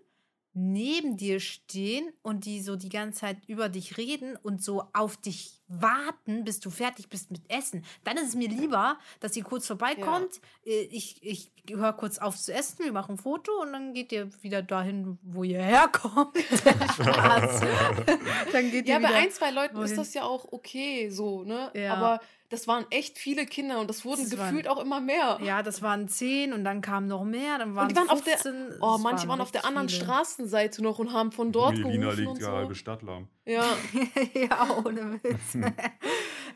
[0.54, 5.18] neben dir stehen und die so die ganze Zeit über dich reden und so auf
[5.18, 7.84] dich warten, bis du fertig bist mit Essen.
[8.04, 10.42] Dann ist es mir lieber, dass ihr kurz vorbeikommt.
[10.66, 14.12] Äh, Ich, ich höre kurz auf zu essen, wir machen ein Foto und dann geht
[14.12, 16.38] ihr wieder dahin, wo ihr herkommt.
[16.38, 17.62] Spaß.
[18.52, 19.96] dann geht Ja, ihr bei ein, zwei Leuten ist wohin.
[19.98, 21.72] das ja auch okay, so, ne?
[21.74, 21.94] Ja.
[21.96, 22.20] Aber
[22.50, 25.40] das waren echt viele Kinder und das wurden Das waren- gefühlt auch immer mehr.
[25.42, 27.58] Ja, das waren zehn und dann kamen noch mehr.
[27.58, 30.04] Dann waren und die waren 15, auf der, oh, manche waren auf der anderen viele.
[30.04, 32.52] Straßenseite noch und haben von dort Melina gerufen liegt und die so.
[32.52, 33.28] halbe Stadt lahm.
[33.46, 33.64] Ja,
[34.34, 35.56] ja, ohne Witz.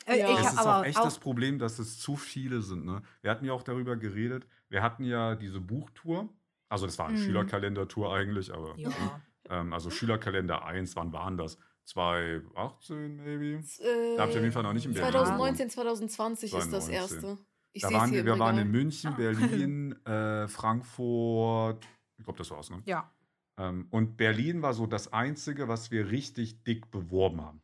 [0.05, 0.29] Äh, Ja.
[0.29, 2.85] ich Es ist aber auch echt auch, das Problem, dass es zu viele sind.
[2.85, 3.01] Ne?
[3.21, 4.47] Wir hatten ja auch darüber geredet.
[4.69, 6.29] Wir hatten ja diese Buchtour.
[6.69, 7.23] Also das war eine Mhm.
[7.23, 8.89] Schülerkalendertour eigentlich, aber Ja.
[9.49, 11.57] ähm, also Schülerkalender 1, wann waren das?
[11.83, 13.45] 2018 maybe?
[13.79, 16.85] äh, Da hab ich auf jeden Fall noch nicht in Berlin 2019, 2020 ist das
[16.85, 16.93] 2019.
[16.93, 17.37] erste.
[17.73, 21.85] Ich da sehe es waren hier wir, im wir waren in München, Berlin, äh, Frankfurt.
[22.17, 22.69] Ich glaube, das war's.
[22.69, 22.81] Ne?
[22.85, 23.11] ja.
[23.57, 27.61] Ähm, und Berlin war so das Einzige, was wir richtig dick beworben haben.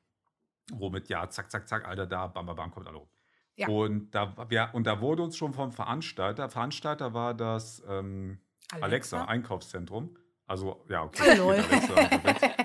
[0.71, 3.09] Womit, ja, zack, zack, zack, Alter, da, bam, bam, bam, kommt alle rum.
[3.55, 3.67] Ja.
[3.67, 8.39] Und, da, wir, und da wurde uns schon vom Veranstalter, Veranstalter war das ähm,
[8.71, 9.25] Alexa.
[9.25, 10.17] Einkaufszentrum.
[10.47, 11.39] Also, ja, okay.
[11.39, 12.59] Alexa, perfekt.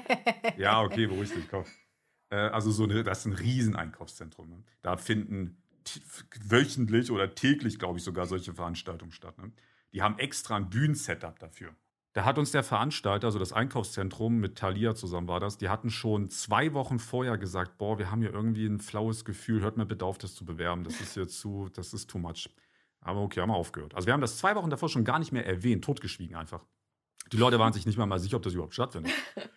[0.58, 1.64] Ja, okay, beruhig dich, komm.
[2.30, 4.48] Äh, also so eine, das ist ein Rieseneinkaufszentrum.
[4.48, 4.64] Ne?
[4.82, 5.62] Da finden
[6.40, 9.38] wöchentlich oder täglich, glaube ich, sogar solche Veranstaltungen statt.
[9.38, 9.52] Ne?
[9.92, 11.74] Die haben extra ein Bühnensetup dafür.
[12.14, 15.90] Da hat uns der Veranstalter, also das Einkaufszentrum mit Thalia zusammen war das, die hatten
[15.90, 19.86] schon zwei Wochen vorher gesagt, boah, wir haben hier irgendwie ein flaues Gefühl, hört mir
[19.86, 20.84] bitte auf, das zu bewerben.
[20.84, 22.48] Das ist jetzt zu, das ist too much.
[23.00, 23.94] Aber okay, haben wir aufgehört.
[23.94, 26.64] Also wir haben das zwei Wochen davor schon gar nicht mehr erwähnt, totgeschwiegen einfach.
[27.32, 29.12] Die Leute waren sich nicht mal, mal sicher, ob das überhaupt stattfindet.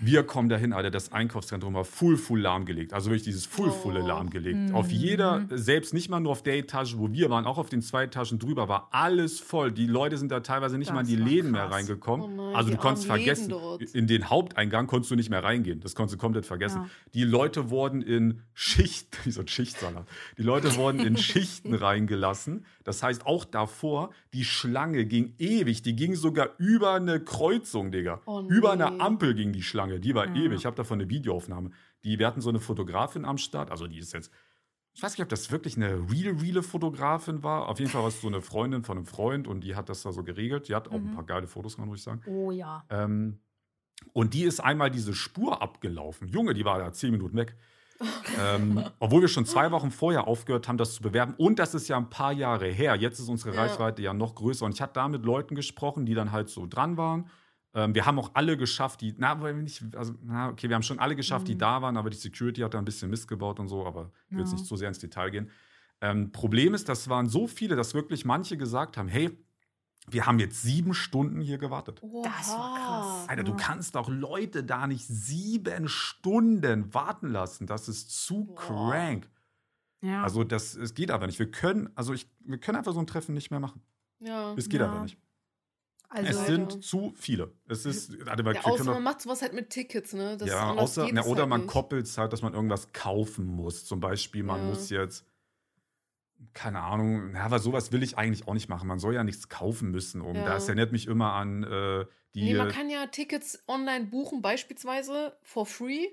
[0.00, 2.92] Wir kommen dahin, Alter, das Einkaufszentrum war full, full lahmgelegt.
[2.92, 4.06] Also wirklich dieses full, fulle Oh.
[4.06, 4.56] lahmgelegt.
[4.70, 4.74] Mhm.
[4.74, 7.82] Auf jeder, selbst nicht mal nur auf der Etage, wo wir waren, auch auf den
[7.82, 9.72] zwei Etagen drüber, war alles voll.
[9.72, 11.74] Die Leute sind da teilweise nicht Das mal in die Läden mehr krass.
[11.74, 12.26] reingekommen.
[12.38, 13.52] Oh nein, also du konntest vergessen,
[13.92, 15.80] in den Haupteingang konntest du nicht mehr reingehen.
[15.80, 16.82] Das konntest du komplett vergessen.
[16.82, 16.88] Ja.
[17.14, 20.06] Die Leute wurden in Schicht, wie so ein Schichtsalat.
[20.36, 22.64] Die Leute wurden in Schichten reingelassen.
[22.88, 25.82] Das heißt, auch davor, die Schlange ging ewig.
[25.82, 28.22] Die ging sogar über eine Kreuzung, Digga.
[28.24, 28.82] Oh über nee.
[28.82, 30.00] eine Ampel ging die Schlange.
[30.00, 30.34] Die war Ja.
[30.34, 30.60] ewig.
[30.60, 31.68] Ich habe davon eine Videoaufnahme.
[32.02, 33.70] Die, wir hatten so eine Fotografin am Start.
[33.70, 34.32] Also die ist jetzt,
[34.94, 37.68] ich weiß nicht, ob das wirklich eine real, reale Fotografin war.
[37.68, 40.00] Auf jeden Fall war es so eine Freundin von einem Freund und die hat das
[40.02, 40.68] da so geregelt.
[40.70, 41.14] Die hat auch ein Mhm.
[41.14, 42.22] paar geile Fotos gemacht, muss ich sagen.
[42.26, 42.84] Oh ja.
[42.88, 43.38] Ähm,
[44.14, 46.26] und die ist einmal diese Spur abgelaufen.
[46.28, 47.54] Junge, die war da zehn Minuten weg.
[48.38, 51.34] Ähm, obwohl wir schon zwei Wochen vorher aufgehört haben, das zu bewerben.
[51.36, 52.94] Und das ist ja ein paar Jahre her.
[52.94, 53.62] Jetzt ist unsere Ja.
[53.62, 54.64] Reichweite ja noch größer.
[54.64, 57.28] Und ich hatte da mit Leuten gesprochen, die dann halt so dran waren.
[57.74, 60.98] Ähm, wir haben auch alle geschafft, die, na, nicht, also, na, okay, wir haben schon
[60.98, 61.58] alle geschafft, die Mhm.
[61.58, 64.32] da waren, aber die Security hat da ein bisschen Mist gebaut und so, aber ich
[64.32, 64.56] will jetzt Ja.
[64.58, 65.50] nicht so sehr ins Detail gehen.
[66.00, 69.36] Ähm, Problem ist, das waren so viele, dass wirklich manche gesagt haben, hey,
[70.10, 72.00] wir haben jetzt sieben Stunden hier gewartet.
[72.24, 73.28] Das war krass.
[73.28, 77.66] Alter, du kannst doch Leute da nicht sieben Stunden warten lassen.
[77.66, 78.56] Das ist zu Boah.
[78.56, 79.30] crank.
[80.00, 80.22] Ja.
[80.22, 81.38] Also das es geht aber nicht.
[81.38, 83.82] Wir können, also ich, wir können einfach so ein Treffen nicht mehr machen.
[84.20, 84.54] Ja.
[84.54, 84.86] Es geht Ja.
[84.86, 85.18] einfach nicht.
[86.08, 86.46] also, es Leider.
[86.46, 87.52] sind zu viele.
[87.68, 90.36] Es ist, mal, ja, außer man macht sowas halt mit Tickets, ne?
[90.36, 93.84] Das ja, außer, na, oder halt man koppelt es halt, dass man irgendwas kaufen muss.
[93.84, 94.66] Zum Beispiel, man Ja.
[94.68, 95.26] muss jetzt,
[96.54, 98.88] keine Ahnung, na, aber sowas will ich eigentlich auch nicht machen.
[98.88, 100.20] Man soll ja nichts kaufen müssen.
[100.20, 100.36] Um.
[100.36, 100.44] Ja.
[100.44, 102.44] Das erinnert mich immer an äh, die.
[102.44, 106.06] Nee, man kann ja Tickets online buchen, beispielsweise for free.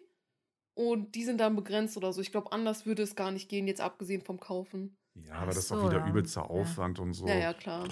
[0.74, 2.20] Und die sind dann begrenzt oder so.
[2.22, 4.98] Ich glaube, anders würde es gar nicht gehen, jetzt abgesehen vom Kaufen.
[5.14, 6.08] ja, aber das ist auch wieder ja.
[6.10, 6.48] übelster Ja.
[6.48, 7.26] Aufwand und so.
[7.28, 7.88] Ja, ja, klar.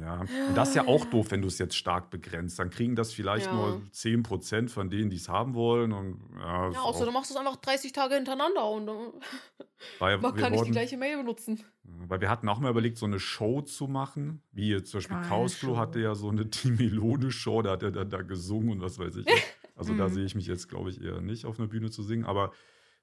[0.00, 2.58] Ja, und das ist ja auch doof, wenn du es jetzt stark begrenzt.
[2.58, 3.52] Dann kriegen das vielleicht Ja.
[3.52, 5.92] nur 10% von denen, die es haben wollen.
[5.92, 8.96] Und, ja, Ja, außer auch- du machst es einfach 30 Tage hintereinander und dann
[9.98, 11.62] weil, man kann nicht die gleiche Mail benutzen.
[11.82, 14.42] weil wir hatten auch mal überlegt, so eine Show zu machen.
[14.52, 15.76] Wie jetzt zum Beispiel Show.
[15.76, 19.16] hatte ja so eine Die Melone-Show, da hat er dann da gesungen und was weiß
[19.16, 19.26] ich.
[19.26, 19.44] nicht.
[19.76, 20.12] Also da Mhm.
[20.14, 22.24] sehe ich mich jetzt, glaube ich, eher nicht auf einer Bühne zu singen.
[22.24, 22.52] Aber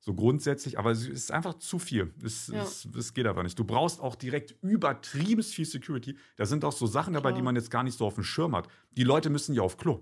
[0.03, 2.11] so grundsätzlich, aber es ist einfach zu viel.
[2.23, 2.63] Es, Ja.
[2.63, 3.57] es, es geht aber nicht.
[3.57, 6.17] Du brauchst auch direkt übertrieben viel Security.
[6.37, 7.43] Da sind auch so Sachen dabei, die Klar.
[7.45, 8.67] man jetzt gar nicht so auf dem Schirm hat.
[8.97, 10.01] Die Leute müssen ja auf Klo.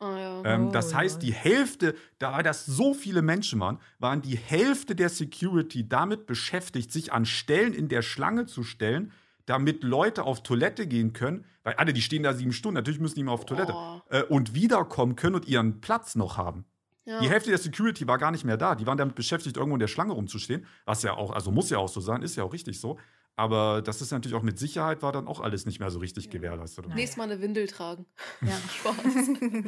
[0.00, 0.42] Ah ja.
[0.44, 1.20] Ähm, Oh, das heißt, lol.
[1.26, 6.90] die Hälfte, da das so viele Menschen waren, waren die Hälfte der Security damit beschäftigt,
[6.90, 9.12] sich an Stellen in der Schlange zu stellen,
[9.46, 13.16] damit Leute auf Toilette gehen können, weil alle, die stehen da sieben Stunden, natürlich müssen
[13.16, 14.02] die mal auf Toilette Boah.
[14.08, 16.64] äh, und wiederkommen können und ihren Platz noch haben.
[17.04, 17.20] Ja.
[17.20, 18.74] Die Hälfte der Security war gar nicht mehr da.
[18.74, 20.66] Die waren damit beschäftigt, irgendwo in der Schlange rumzustehen.
[20.86, 22.98] Was ja auch, also muss ja auch so sein, ist ja auch richtig so.
[23.36, 26.30] Aber das ist natürlich auch mit Sicherheit, war dann auch alles nicht mehr so richtig
[26.30, 26.86] gewährleistet.
[26.86, 26.94] Ja.
[26.94, 28.06] Nächstes Mal eine Windel tragen.
[28.40, 28.56] ja.
[28.70, 28.94] Spaß.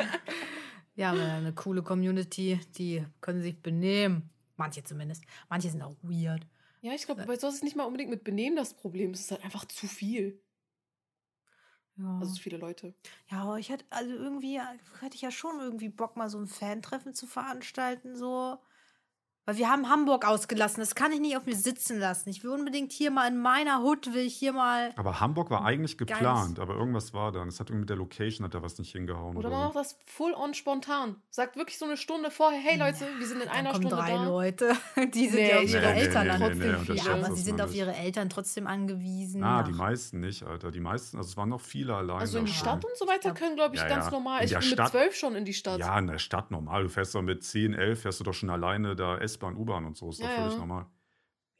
[0.94, 4.30] ja, aber eine coole Community, die können sich benehmen.
[4.56, 5.24] Manche zumindest.
[5.50, 6.46] Manche sind auch weird.
[6.80, 9.10] Ja, ich glaube, bei sowas ist nicht mal unbedingt mit Benehmen das Problem.
[9.10, 10.40] Es ist halt einfach zu viel.
[11.96, 12.06] Ja.
[12.20, 12.94] Also viele Leute.
[13.30, 16.38] Ja, aber ich hätte, also irgendwie, ja, hätte ich ja schon irgendwie Bock, mal so
[16.38, 18.58] ein Fan-Treffen zu veranstalten, so.
[19.46, 20.80] Weil wir haben Hamburg ausgelassen.
[20.80, 22.28] Das kann ich nicht auf mir sitzen lassen.
[22.30, 24.90] Ich will unbedingt hier mal in meiner Hut, will ich hier mal.
[24.96, 27.46] Aber Hamburg war eigentlich geplant, aber irgendwas war dann.
[27.46, 29.36] Es hat irgendwie mit der Location hat da was nicht hingehauen.
[29.36, 31.14] Oder Oder man macht das full on spontan.
[31.30, 34.14] Sagt wirklich so eine Stunde vorher, hey Leute, wir sind in einer kommen Stunde drei
[34.16, 34.24] da.
[34.24, 34.72] Leute.
[35.14, 37.60] Die sind Nee, ja auf ihre nee, Eltern nee, trotzdem nee, Ja, aber sie sind
[37.62, 39.44] auf ihre Eltern trotzdem angewiesen.
[39.44, 40.72] Ah, die meisten nicht, Alter.
[40.72, 42.18] Die meisten, also es waren noch viele alleine.
[42.20, 44.10] Also in die Stadt und so weiter können, glaube ich, Ja, ganz ja.
[44.10, 44.42] normal.
[44.44, 45.78] Ich bin mit Stadt- zwölf schon in die Stadt.
[45.78, 46.82] Ja, in der Stadt normal.
[46.82, 49.96] Du fährst doch mit 10, 11, fährst du doch schon alleine da S-Bahn, U-Bahn und
[49.96, 50.08] so.
[50.10, 50.58] Ist doch Ja, völlig ja.
[50.58, 50.86] normal.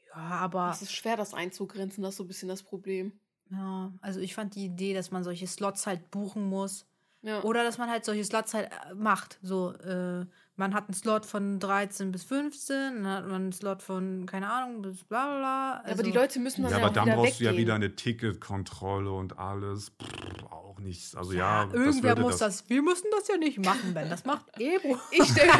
[0.09, 3.19] Ja, aber Es ist schwer, das einzugrenzen, das ist so ein bisschen das Problem.
[3.49, 6.85] ja, also ich fand die Idee, dass man solche Slots halt buchen muss.
[7.21, 7.43] Ja.
[7.43, 9.39] Oder dass man halt solche Slots halt äh, macht.
[9.41, 10.25] So, äh,
[10.57, 14.49] man hat einen Slot von 13 bis 15, dann hat man einen Slot von, keine
[14.51, 15.73] Ahnung, bis bla bla bla.
[15.79, 17.49] aber Also- die Leute müssen dann Ja, ja, aber auch dann wieder brauchst du ja
[17.51, 17.61] weggehen.
[17.63, 19.89] wieder eine Ticketkontrolle und alles.
[20.01, 21.15] Pff, auch nichts.
[21.15, 24.09] Also Ja, ja, das irgendwer würde muss das, Wir müssen das ja nicht machen, Ben.
[24.09, 24.97] Das macht Ebro.
[25.11, 25.51] Ich stelle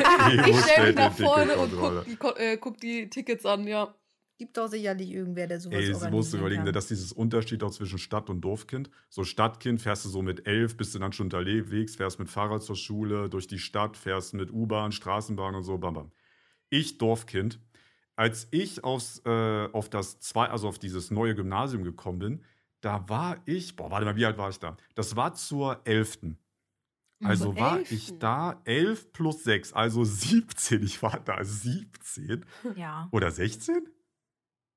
[0.64, 1.72] stell mich nach vorne und
[2.20, 3.94] guck die, äh, guck die Tickets an, ja.
[4.38, 6.74] Gibt doch sicherlich irgendwer, der sowas Ey, du musst organisieren überlegen, kann.
[6.74, 8.92] dass dieses Unterschied auch zwischen Stadt und Dorfkind.
[9.10, 12.62] So Stadtkind fährst du so mit elf, bist du dann schon unterwegs, fährst mit Fahrrad
[12.62, 16.12] zur Schule, durch die Stadt, fährst mit U-Bahn, Straßenbahn und so, bam, bam.
[16.70, 17.60] Ich Dorfkind,
[18.16, 22.44] als ich aufs, äh, auf das zwei, also auf dieses neue Gymnasium gekommen bin,
[22.82, 24.78] da war ich, boah, warte mal, wie alt war ich da?
[24.94, 26.38] Das war zur elften.
[27.24, 27.92] Also Zur war 11..
[27.92, 30.84] ich da 11 plus 6, also 17.
[30.84, 33.10] Ich war da 17 Ja.
[33.12, 33.88] oder 16?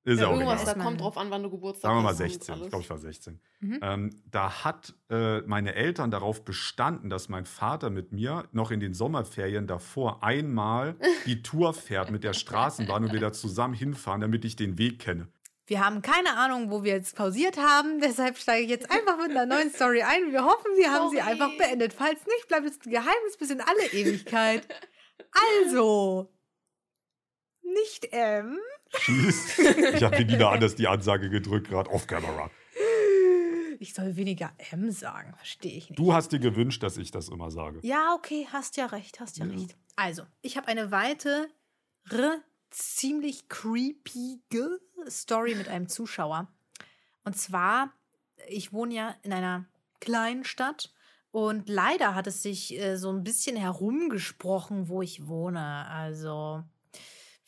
[0.03, 0.75] Ist ja, ja auch irgendwas, egal.
[0.75, 2.55] da kommt drauf an, wann du Geburtstag Sagen wir mal hast und 16.
[2.55, 3.39] Ich glaube, ich war 16.
[3.59, 3.79] Mhm.
[3.81, 8.79] Ähm, da hat äh, meine Eltern darauf bestanden, dass mein Vater mit mir noch in
[8.79, 10.95] den Sommerferien davor einmal
[11.27, 14.99] die Tour fährt mit der Straßenbahn und wir da zusammen hinfahren, damit ich den Weg
[14.99, 15.27] kenne.
[15.67, 18.01] Wir haben keine Ahnung, wo wir jetzt pausiert haben.
[18.01, 20.31] Deshalb steige ich jetzt einfach mit einer neuen Story ein.
[20.31, 21.29] Wir hoffen, wir haben sie Sorry.
[21.29, 21.93] einfach beendet.
[21.93, 24.67] Falls nicht, bleibt es ein Geheimnis bis in alle Ewigkeit.
[25.63, 26.33] Also,
[27.73, 28.57] nicht M.
[28.97, 29.59] Schieß.
[29.95, 32.49] Ich habe wieder anders die Ansage gedrückt, gerade off camera.
[33.79, 35.97] Ich soll weniger M sagen, verstehe ich nicht.
[35.97, 37.79] Du hast dir gewünscht, dass ich das immer sage.
[37.81, 39.53] Ja, okay, hast ja recht, hast ja, Ja.
[39.53, 39.75] recht.
[39.95, 41.47] Also, ich habe eine weitere,
[42.69, 46.47] ziemlich creepige Story mit einem Zuschauer.
[47.23, 47.91] Und zwar,
[48.47, 49.65] ich wohne ja in einer
[49.99, 50.93] kleinen Stadt
[51.31, 55.87] und leider hat es sich äh, so ein bisschen herumgesprochen, wo ich wohne.
[55.87, 56.63] Also,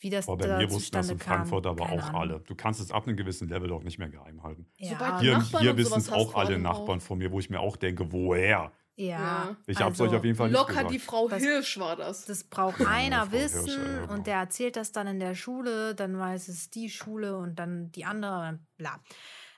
[0.04, 2.20] wie das Boah, bei da mir wussten das in kam, Frankfurt aber keine auch Ahnung.
[2.20, 2.40] alle.
[2.46, 4.66] Du kannst es ab einem gewissen Level auch nicht mehr geheim halten.
[4.78, 8.12] Ja, Hier, hier wissen es auch alle Nachbarn von mir, wo ich mir auch denke,
[8.12, 8.70] woher?
[8.96, 9.08] ja.
[9.08, 9.56] Ja.
[9.66, 10.90] Ich habe es also, euch auf jeden Fall nicht Locker gesagt.
[10.92, 12.26] die Frau Was- Hirsch war das.
[12.26, 14.12] Das braucht Ja, einer wissen Hirsch, ja, genau.
[14.12, 17.90] und der erzählt das dann in der Schule, dann weiß es die Schule und dann
[17.90, 19.00] die andere, bla.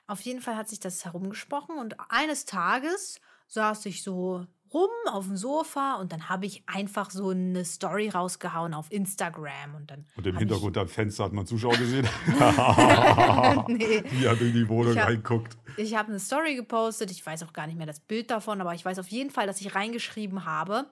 [0.07, 5.25] Auf jeden Fall hat sich das herumgesprochen und eines Tages saß ich so rum auf
[5.25, 10.05] dem Sofa und dann habe ich einfach so eine Story rausgehauen auf Instagram und dann
[10.15, 12.07] Und im Hintergrund am Fenster hat man Zuschauer gesehen.
[12.27, 12.33] Ich,
[13.67, 15.57] nee, Wie hat in die Wohnung Ich hab- reinguckt.
[15.77, 18.73] ich habe eine Story gepostet, ich weiß auch gar nicht mehr das Bild davon, aber
[18.73, 20.85] ich weiß auf jeden Fall, dass ich reingeschrieben habe,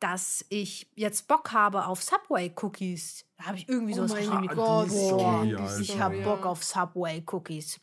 [0.00, 3.24] dass ich jetzt Bock habe auf Subway Cookies.
[3.38, 4.42] Da habe ich irgendwie Oh sowas mein geschrieben.
[4.42, 6.20] wie, Gott, die boah, Story, die ich habe.
[6.22, 7.80] Bock auf Subway Cookies.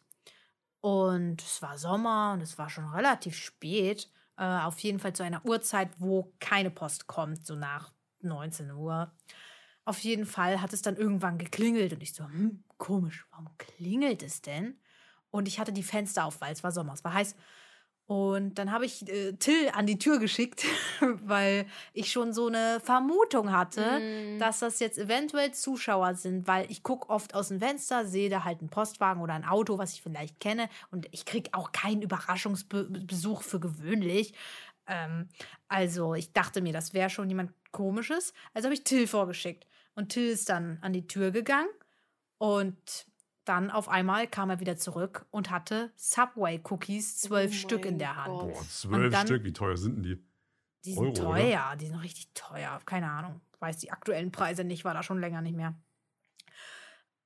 [0.82, 4.10] Und es war Sommer und es war schon relativ spät.
[4.40, 9.12] Äh, auf jeden Fall zu einer Uhrzeit, wo keine Post kommt, so nach 19 Uhr.
[9.84, 14.24] Auf jeden Fall hat es dann irgendwann geklingelt und ich so, hm, komisch, warum klingelt
[14.24, 14.80] es denn?
[15.30, 17.36] Und ich hatte die Fenster auf, weil es war Sommer, es war heiß.
[18.10, 20.66] Und dann habe ich äh, Till an die Tür geschickt,
[21.00, 24.40] weil ich schon so eine Vermutung hatte, Mm.
[24.40, 28.44] dass das jetzt eventuell Zuschauer sind, weil ich gucke oft aus dem Fenster, sehe da
[28.46, 30.70] halt einen Postwagen oder ein Auto, was ich vielleicht kenne.
[30.90, 34.34] Und ich kriege auch keinen Überraschungsbesuch für gewöhnlich.
[34.88, 35.30] Ähm,
[35.68, 38.34] also ich dachte mir, das wäre schon jemand Komisches.
[38.56, 39.68] Also habe ich Till vorgeschickt.
[39.94, 41.70] Und Till ist dann an die Tür gegangen
[42.40, 43.06] und
[43.46, 48.16] dann auf einmal kam er wieder zurück und hatte Subway-Cookies, zwölf Oh Stück in der
[48.16, 48.40] Hand.
[48.40, 48.54] Gott.
[48.54, 50.24] Boah, zwölf Stück, wie teuer sind denn die?
[50.86, 51.40] Die sind Euro, oder?
[51.40, 52.80] teuer, die sind richtig teuer.
[52.86, 53.42] Keine Ahnung.
[53.60, 55.76] Weiß die aktuellen Preise nicht, war da schon länger nicht mehr.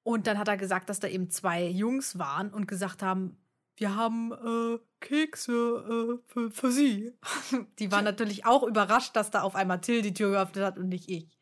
[0.04, 3.38] Und dann hat er gesagt, dass da eben zwei Jungs waren und gesagt haben,
[3.76, 7.14] wir haben äh, Kekse äh, für, für sie.
[7.80, 10.90] Die waren natürlich auch überrascht, dass da auf einmal Till die Tür geöffnet hat und
[10.90, 11.38] nicht ich.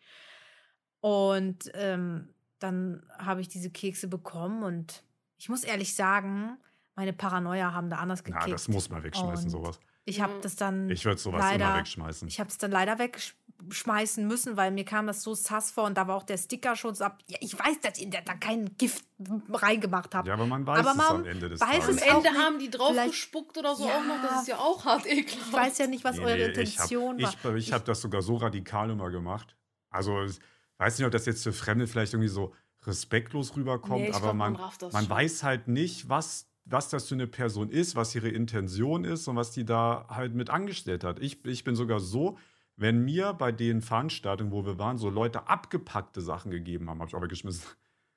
[1.01, 5.03] Und ähm, dann habe ich diese Kekse bekommen und
[5.37, 6.57] ich muss ehrlich sagen,
[6.95, 8.43] meine Paranoia haben da anders gekickt.
[8.45, 9.79] Na, das muss man wegschmeißen, Und sowas.
[10.05, 12.27] Ich habe das dann Ich würde sowas leider, immer wegschmeißen.
[12.27, 15.95] Ich habe es dann leider wegschmeißen müssen, weil mir kam das so sass vor und
[15.97, 17.19] da war auch der Stickerschutz ab.
[17.27, 19.05] Ja, ich weiß, dass ihr da kein Gift
[19.51, 20.27] reingemacht habt.
[20.27, 21.95] ja, aber man weiß Aber es man am Ende des weiß Am Tages.
[21.97, 23.97] es auch Ende haben die drauf gespuckt oder so Ja.
[23.99, 24.21] auch noch.
[24.23, 25.47] Das ist ja auch hart ekelhaft.
[25.47, 27.33] Ich weiß ja nicht, was Nee, eure nee, Intention ich war.
[27.43, 29.55] hab, Ich, ich habe das sogar so radikal immer gemacht.
[29.89, 30.39] Also, es-
[30.81, 32.53] weiß nicht, ob das jetzt für Fremde vielleicht irgendwie so
[32.85, 37.15] respektlos rüberkommt, Nee, aber glaub, man man, man weiß halt nicht, was, was das für
[37.15, 41.19] eine Person ist, was ihre Intention ist und was die da halt mit angestellt hat.
[41.19, 42.37] Ich, ich bin sogar so,
[42.77, 47.09] wenn mir bei den Veranstaltungen, wo wir waren, so Leute abgepackte Sachen gegeben haben, habe
[47.09, 47.63] ich auch weggeschmissen.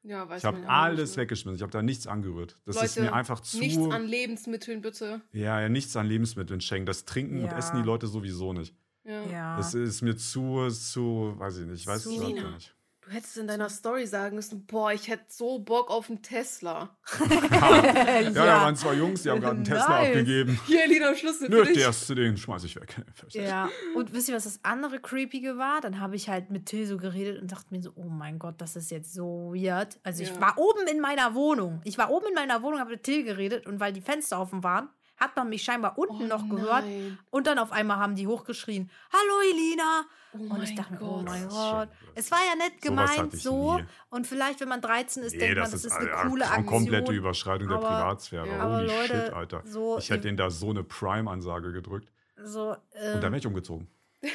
[0.02, 1.22] Ja, weiß Ich habe alles nicht, ne?
[1.22, 1.56] weggeschmissen.
[1.56, 2.58] Ich habe da nichts angerührt.
[2.66, 3.58] Das ist Leute, mir einfach zu.
[3.58, 5.22] Nichts an Lebensmitteln, bitte.
[5.32, 6.86] ja, ja, nichts an Lebensmitteln schenken.
[6.86, 7.56] Das trinken und Ja.
[7.58, 8.74] essen die Leute sowieso nicht.
[9.04, 9.22] Ja.
[9.30, 9.56] Ja.
[9.56, 11.80] Das ist mir zu, zu, weiß ich nicht.
[11.82, 12.50] Ich weiß Zu- es überhaupt Lina.
[12.50, 12.74] nicht.
[13.02, 16.96] Du hättest in deiner Story sagen müssen, boah, ich hätte so Bock auf einen Tesla.
[17.20, 20.08] Ja, da waren zwei Jungs, die haben gerade einen Tesla Nice.
[20.08, 20.58] abgegeben.
[20.66, 22.96] Hier, Lina, Schlüssel Nö, für der erste, den schmeiß ich weg.
[23.32, 25.82] Ja, und wisst ihr, was das andere Creepige war?
[25.82, 28.54] Dann habe ich halt mit Till so geredet und dachte mir so, oh mein Gott,
[28.62, 29.98] das ist jetzt so weird.
[30.02, 30.40] Also ich Ja.
[30.40, 31.82] war oben in meiner Wohnung.
[31.84, 34.62] Ich war oben in meiner Wohnung, habe mit Till geredet und weil die Fenster offen
[34.64, 34.88] waren,
[35.24, 36.84] hat man mich scheinbar unten Oh noch gehört.
[36.84, 37.18] nein.
[37.30, 40.04] Und dann auf einmal haben die hochgeschrien, hallo Elina.
[40.36, 41.88] Oh und ich dachte mir, oh mein Gott.
[42.14, 43.76] Es war ja nett gemeint so.
[43.78, 43.84] nie.
[44.10, 46.28] Und vielleicht, wenn man 13 ist, Nee, denkt man, das, das ist ist eine eine
[46.30, 46.66] coole Aktion.
[46.66, 48.48] komplette Überschreitung der Aber- Privatsphäre.
[48.48, 48.64] Ja.
[48.76, 49.62] Holy Leute, shit, Alter.
[49.64, 52.10] so ich hätte denen da so eine Prime-Ansage gedrückt.
[52.36, 53.88] So, Und ähm, dann wäre ich umgezogen.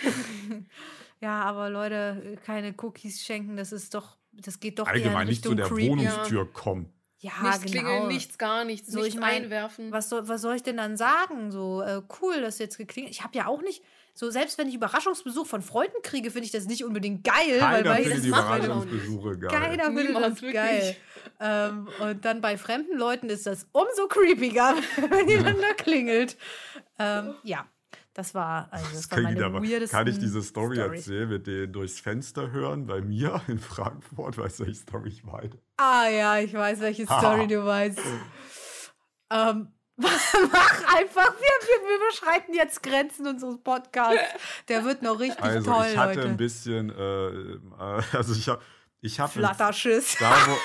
[1.22, 5.28] Ja, aber Leute, keine Cookies schenken, das ist doch, das geht doch eher in Allgemein
[5.28, 5.90] nicht zu der creepy.
[5.90, 6.94] Wohnungstür kommen.
[7.22, 7.72] Ja, nichts genau.
[7.72, 9.92] klingeln, nichts, gar nichts, So, nichts ich mein, einwerfen.
[9.92, 11.52] Was soll, was soll ich denn dann sagen?
[11.52, 13.14] So, äh, cool, dass jetzt geklingelt.
[13.14, 16.52] Ich habe ja auch nicht, so selbst wenn ich Überraschungsbesuch von Freunden kriege, finde ich
[16.52, 19.50] das nicht unbedingt geil, weil, Keiner weil findet das die Überraschungsbesuche geil.
[19.50, 20.54] keiner findet Niemand, das wirklich.
[20.54, 20.96] geil.
[21.42, 24.76] Ähm, und dann bei fremden Leuten ist das umso creepiger,
[25.10, 26.38] wenn ihr dann da klingelt.
[26.98, 27.66] Ähm, ja,
[28.20, 31.08] das war, also das Das war kann, meine ich aber, kann ich diese Story Stories.
[31.08, 34.38] erzählen mit denen durchs Fenster hören bei mir in Frankfurt?
[34.38, 35.52] Weißt du, welche Story ich meine?
[35.78, 37.06] Ah ja, ich weiß, welche.
[37.06, 38.00] Story du meinst.
[39.32, 44.20] ähm, mach einfach, wir, wir, wir überschreiten jetzt Grenzen unseres Podcasts.
[44.68, 46.30] Der wird noch richtig Also, toll, ich hatte Leute.
[46.30, 47.58] ein bisschen, äh,
[48.18, 48.62] also ich habe
[49.02, 50.18] ich hab Flatterschiss.
[50.20, 50.58] da wo,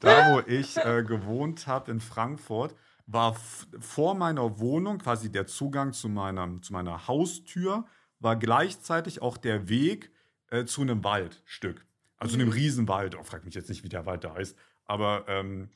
[0.00, 2.74] da, wo ich äh, gewohnt habe in Frankfurt,
[3.12, 3.34] war
[3.80, 7.86] vor meiner Wohnung quasi der Zugang zu meiner, zu meiner Haustür,
[8.18, 10.12] war gleichzeitig auch der Weg
[10.48, 11.86] äh, zu einem Waldstück.
[12.18, 12.42] Also Mhm.
[12.42, 13.16] einem Riesenwald.
[13.16, 14.56] Oh, frag mich jetzt nicht, wie der Wald da heißt.
[14.84, 15.70] Aber ähm,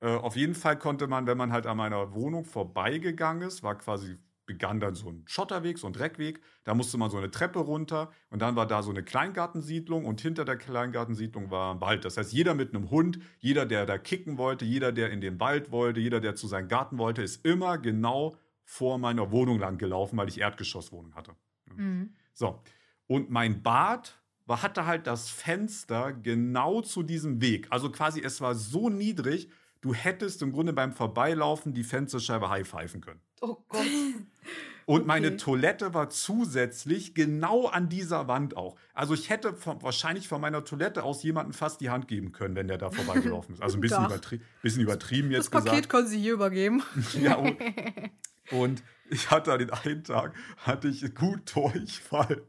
[0.00, 3.76] äh, auf jeden Fall konnte man, wenn man halt an meiner Wohnung vorbeigegangen ist, war
[3.78, 4.18] quasi,
[4.50, 6.40] begann dann so ein Schotterweg, so ein Dreckweg.
[6.64, 10.20] Da musste man so eine Treppe runter und dann war da so eine Kleingartensiedlung und
[10.20, 12.04] hinter der Kleingartensiedlung war ein Wald.
[12.04, 15.38] Das heißt, jeder mit einem Hund, jeder, der da kicken wollte, jeder, der in den
[15.38, 19.78] Wald wollte, jeder, der zu seinem Garten wollte, ist immer genau vor meiner Wohnung lang
[19.78, 21.36] gelaufen, weil ich Erdgeschosswohnung hatte.
[21.76, 22.14] Mhm.
[22.32, 22.60] So.
[23.06, 27.68] Und mein Bad war, hatte halt das Fenster genau zu diesem Weg.
[27.70, 29.48] Also quasi, es war so niedrig,
[29.80, 33.20] du hättest im Grunde beim Vorbeilaufen die Fensterscheibe high-pfeifen können.
[33.40, 33.86] Oh Gott.
[34.86, 35.36] Und meine Okay.
[35.36, 38.74] Toilette war zusätzlich genau an dieser Wand auch.
[38.92, 42.56] Also ich hätte von, wahrscheinlich von meiner Toilette aus jemanden fast die Hand geben können,
[42.56, 43.62] wenn der da vorbeigelaufen ist.
[43.62, 44.08] Also ein bisschen, Tag.
[44.10, 45.88] übertri bisschen übertrieben Das jetzt Paket gesagt.
[45.90, 46.82] können Sie hier übergeben.
[47.20, 47.56] Ja, und,
[48.50, 52.42] und ich hatte an den einen Tag, hatte ich gut Durchfall.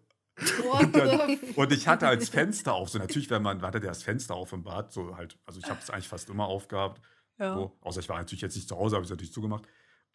[0.80, 4.02] Und, dann, und ich hatte als Fenster auf, so natürlich, wenn man, hatte der das
[4.02, 7.02] Fenster auf im Bad, so halt, also ich habe es eigentlich fast immer aufgehabt,
[7.38, 7.54] Ja.
[7.54, 9.68] so, außer ich war natürlich jetzt nicht zu Hause, habe ich es natürlich zugemacht.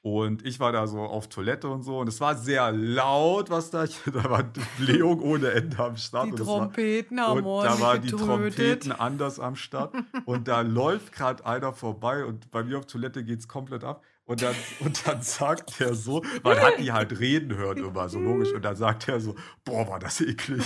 [0.07, 3.73] Und ich war da so auf Toilette und so und es war sehr laut, was
[3.73, 4.45] da, da war
[4.79, 6.27] Blähung ohne Ende am Start.
[6.27, 8.11] Die und es war, Trompeten haben und da waren die.
[8.11, 9.93] Trompeten anders am Start.
[10.25, 14.05] Und da läuft gerade einer vorbei und bei mir auf Toilette geht es komplett ab.
[14.27, 18.21] Und dann, und dann sagt er so, man hat die halt reden hören immer, so
[18.21, 18.53] logisch.
[18.53, 19.35] Und dann sagt er so,
[19.65, 20.63] boah, war das eklig.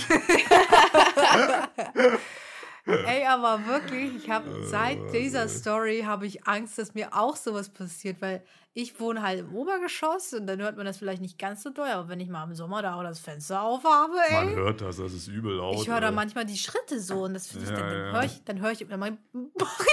[2.85, 7.69] Ey, aber wirklich, ich habe seit dieser Story habe ich Angst, dass mir auch sowas
[7.69, 11.61] passiert, weil ich wohne halt im Obergeschoss und dann hört man das vielleicht nicht ganz
[11.61, 14.55] so doll, aber wenn ich mal im Sommer da auch das Fenster aufhabe, Man ey,
[14.55, 15.75] hört das, das ist übel laut.
[15.75, 18.11] ich höre da manchmal die Schritte so und das finde ich, Ja, dann, dann ja.
[18.13, 19.09] höre ich, dann höre ich, dann mach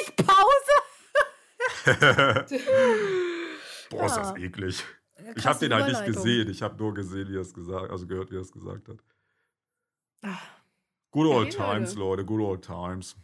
[0.03, 0.75] ich Pause.
[3.91, 4.23] Boah, ist Ja.
[4.23, 4.85] das eklig.
[5.35, 6.49] Ich habe den halt nicht gesehen.
[6.51, 8.99] Ich habe nur gesehen, wie er es gesagt, also gehört, wie er es gesagt hat.
[10.23, 10.39] Ah,
[11.19, 11.57] Good old Hey, Leute.
[11.57, 13.17] times, Leute, good old times.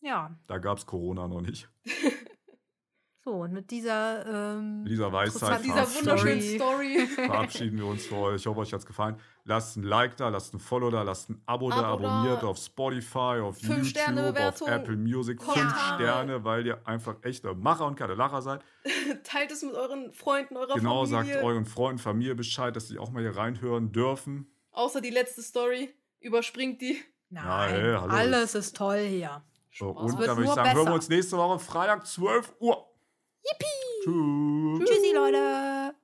[0.00, 1.68] Ja, Da gab es Corona noch nicht.
[3.24, 6.00] so und mit dieser, ähm, Mit dieser Weisheit Dieser Story.
[6.00, 7.06] wunderschönen Story.
[7.06, 8.36] verabschieden wir uns für euch.
[8.40, 9.20] Ich hoffe, euch hat es gefallen.
[9.44, 12.08] Lasst ein Like da, lasst ein Follow da, lasst ein Abo, da, Abo da.
[12.08, 15.40] abonniert auf Spotify, auf Fünf YouTube, auf Apple Music.
[15.40, 15.94] Fünf Kommentare.
[15.94, 18.62] Sterne, weil ihr einfach echte Macher und keine Lacher seid.
[19.22, 21.34] Teilt es mit euren Freunden, eurer genau, Familie.
[21.34, 24.50] sagt euren Freunden, Familie Bescheid, dass sie auch mal hier reinhören dürfen.
[24.72, 25.94] Außer die letzte Story.
[26.20, 26.98] Überspringt die.
[27.30, 28.12] Nein, ey, hallo.
[28.12, 29.42] alles ist toll hier.
[29.72, 30.94] So, und dann würde ich sagen, hören wir besser.
[30.94, 32.86] uns nächste Woche Freitag 12 Uhr.
[33.44, 34.04] Yippie!
[34.04, 34.88] Tschüss.
[34.88, 35.94] Tschüssi, Leute.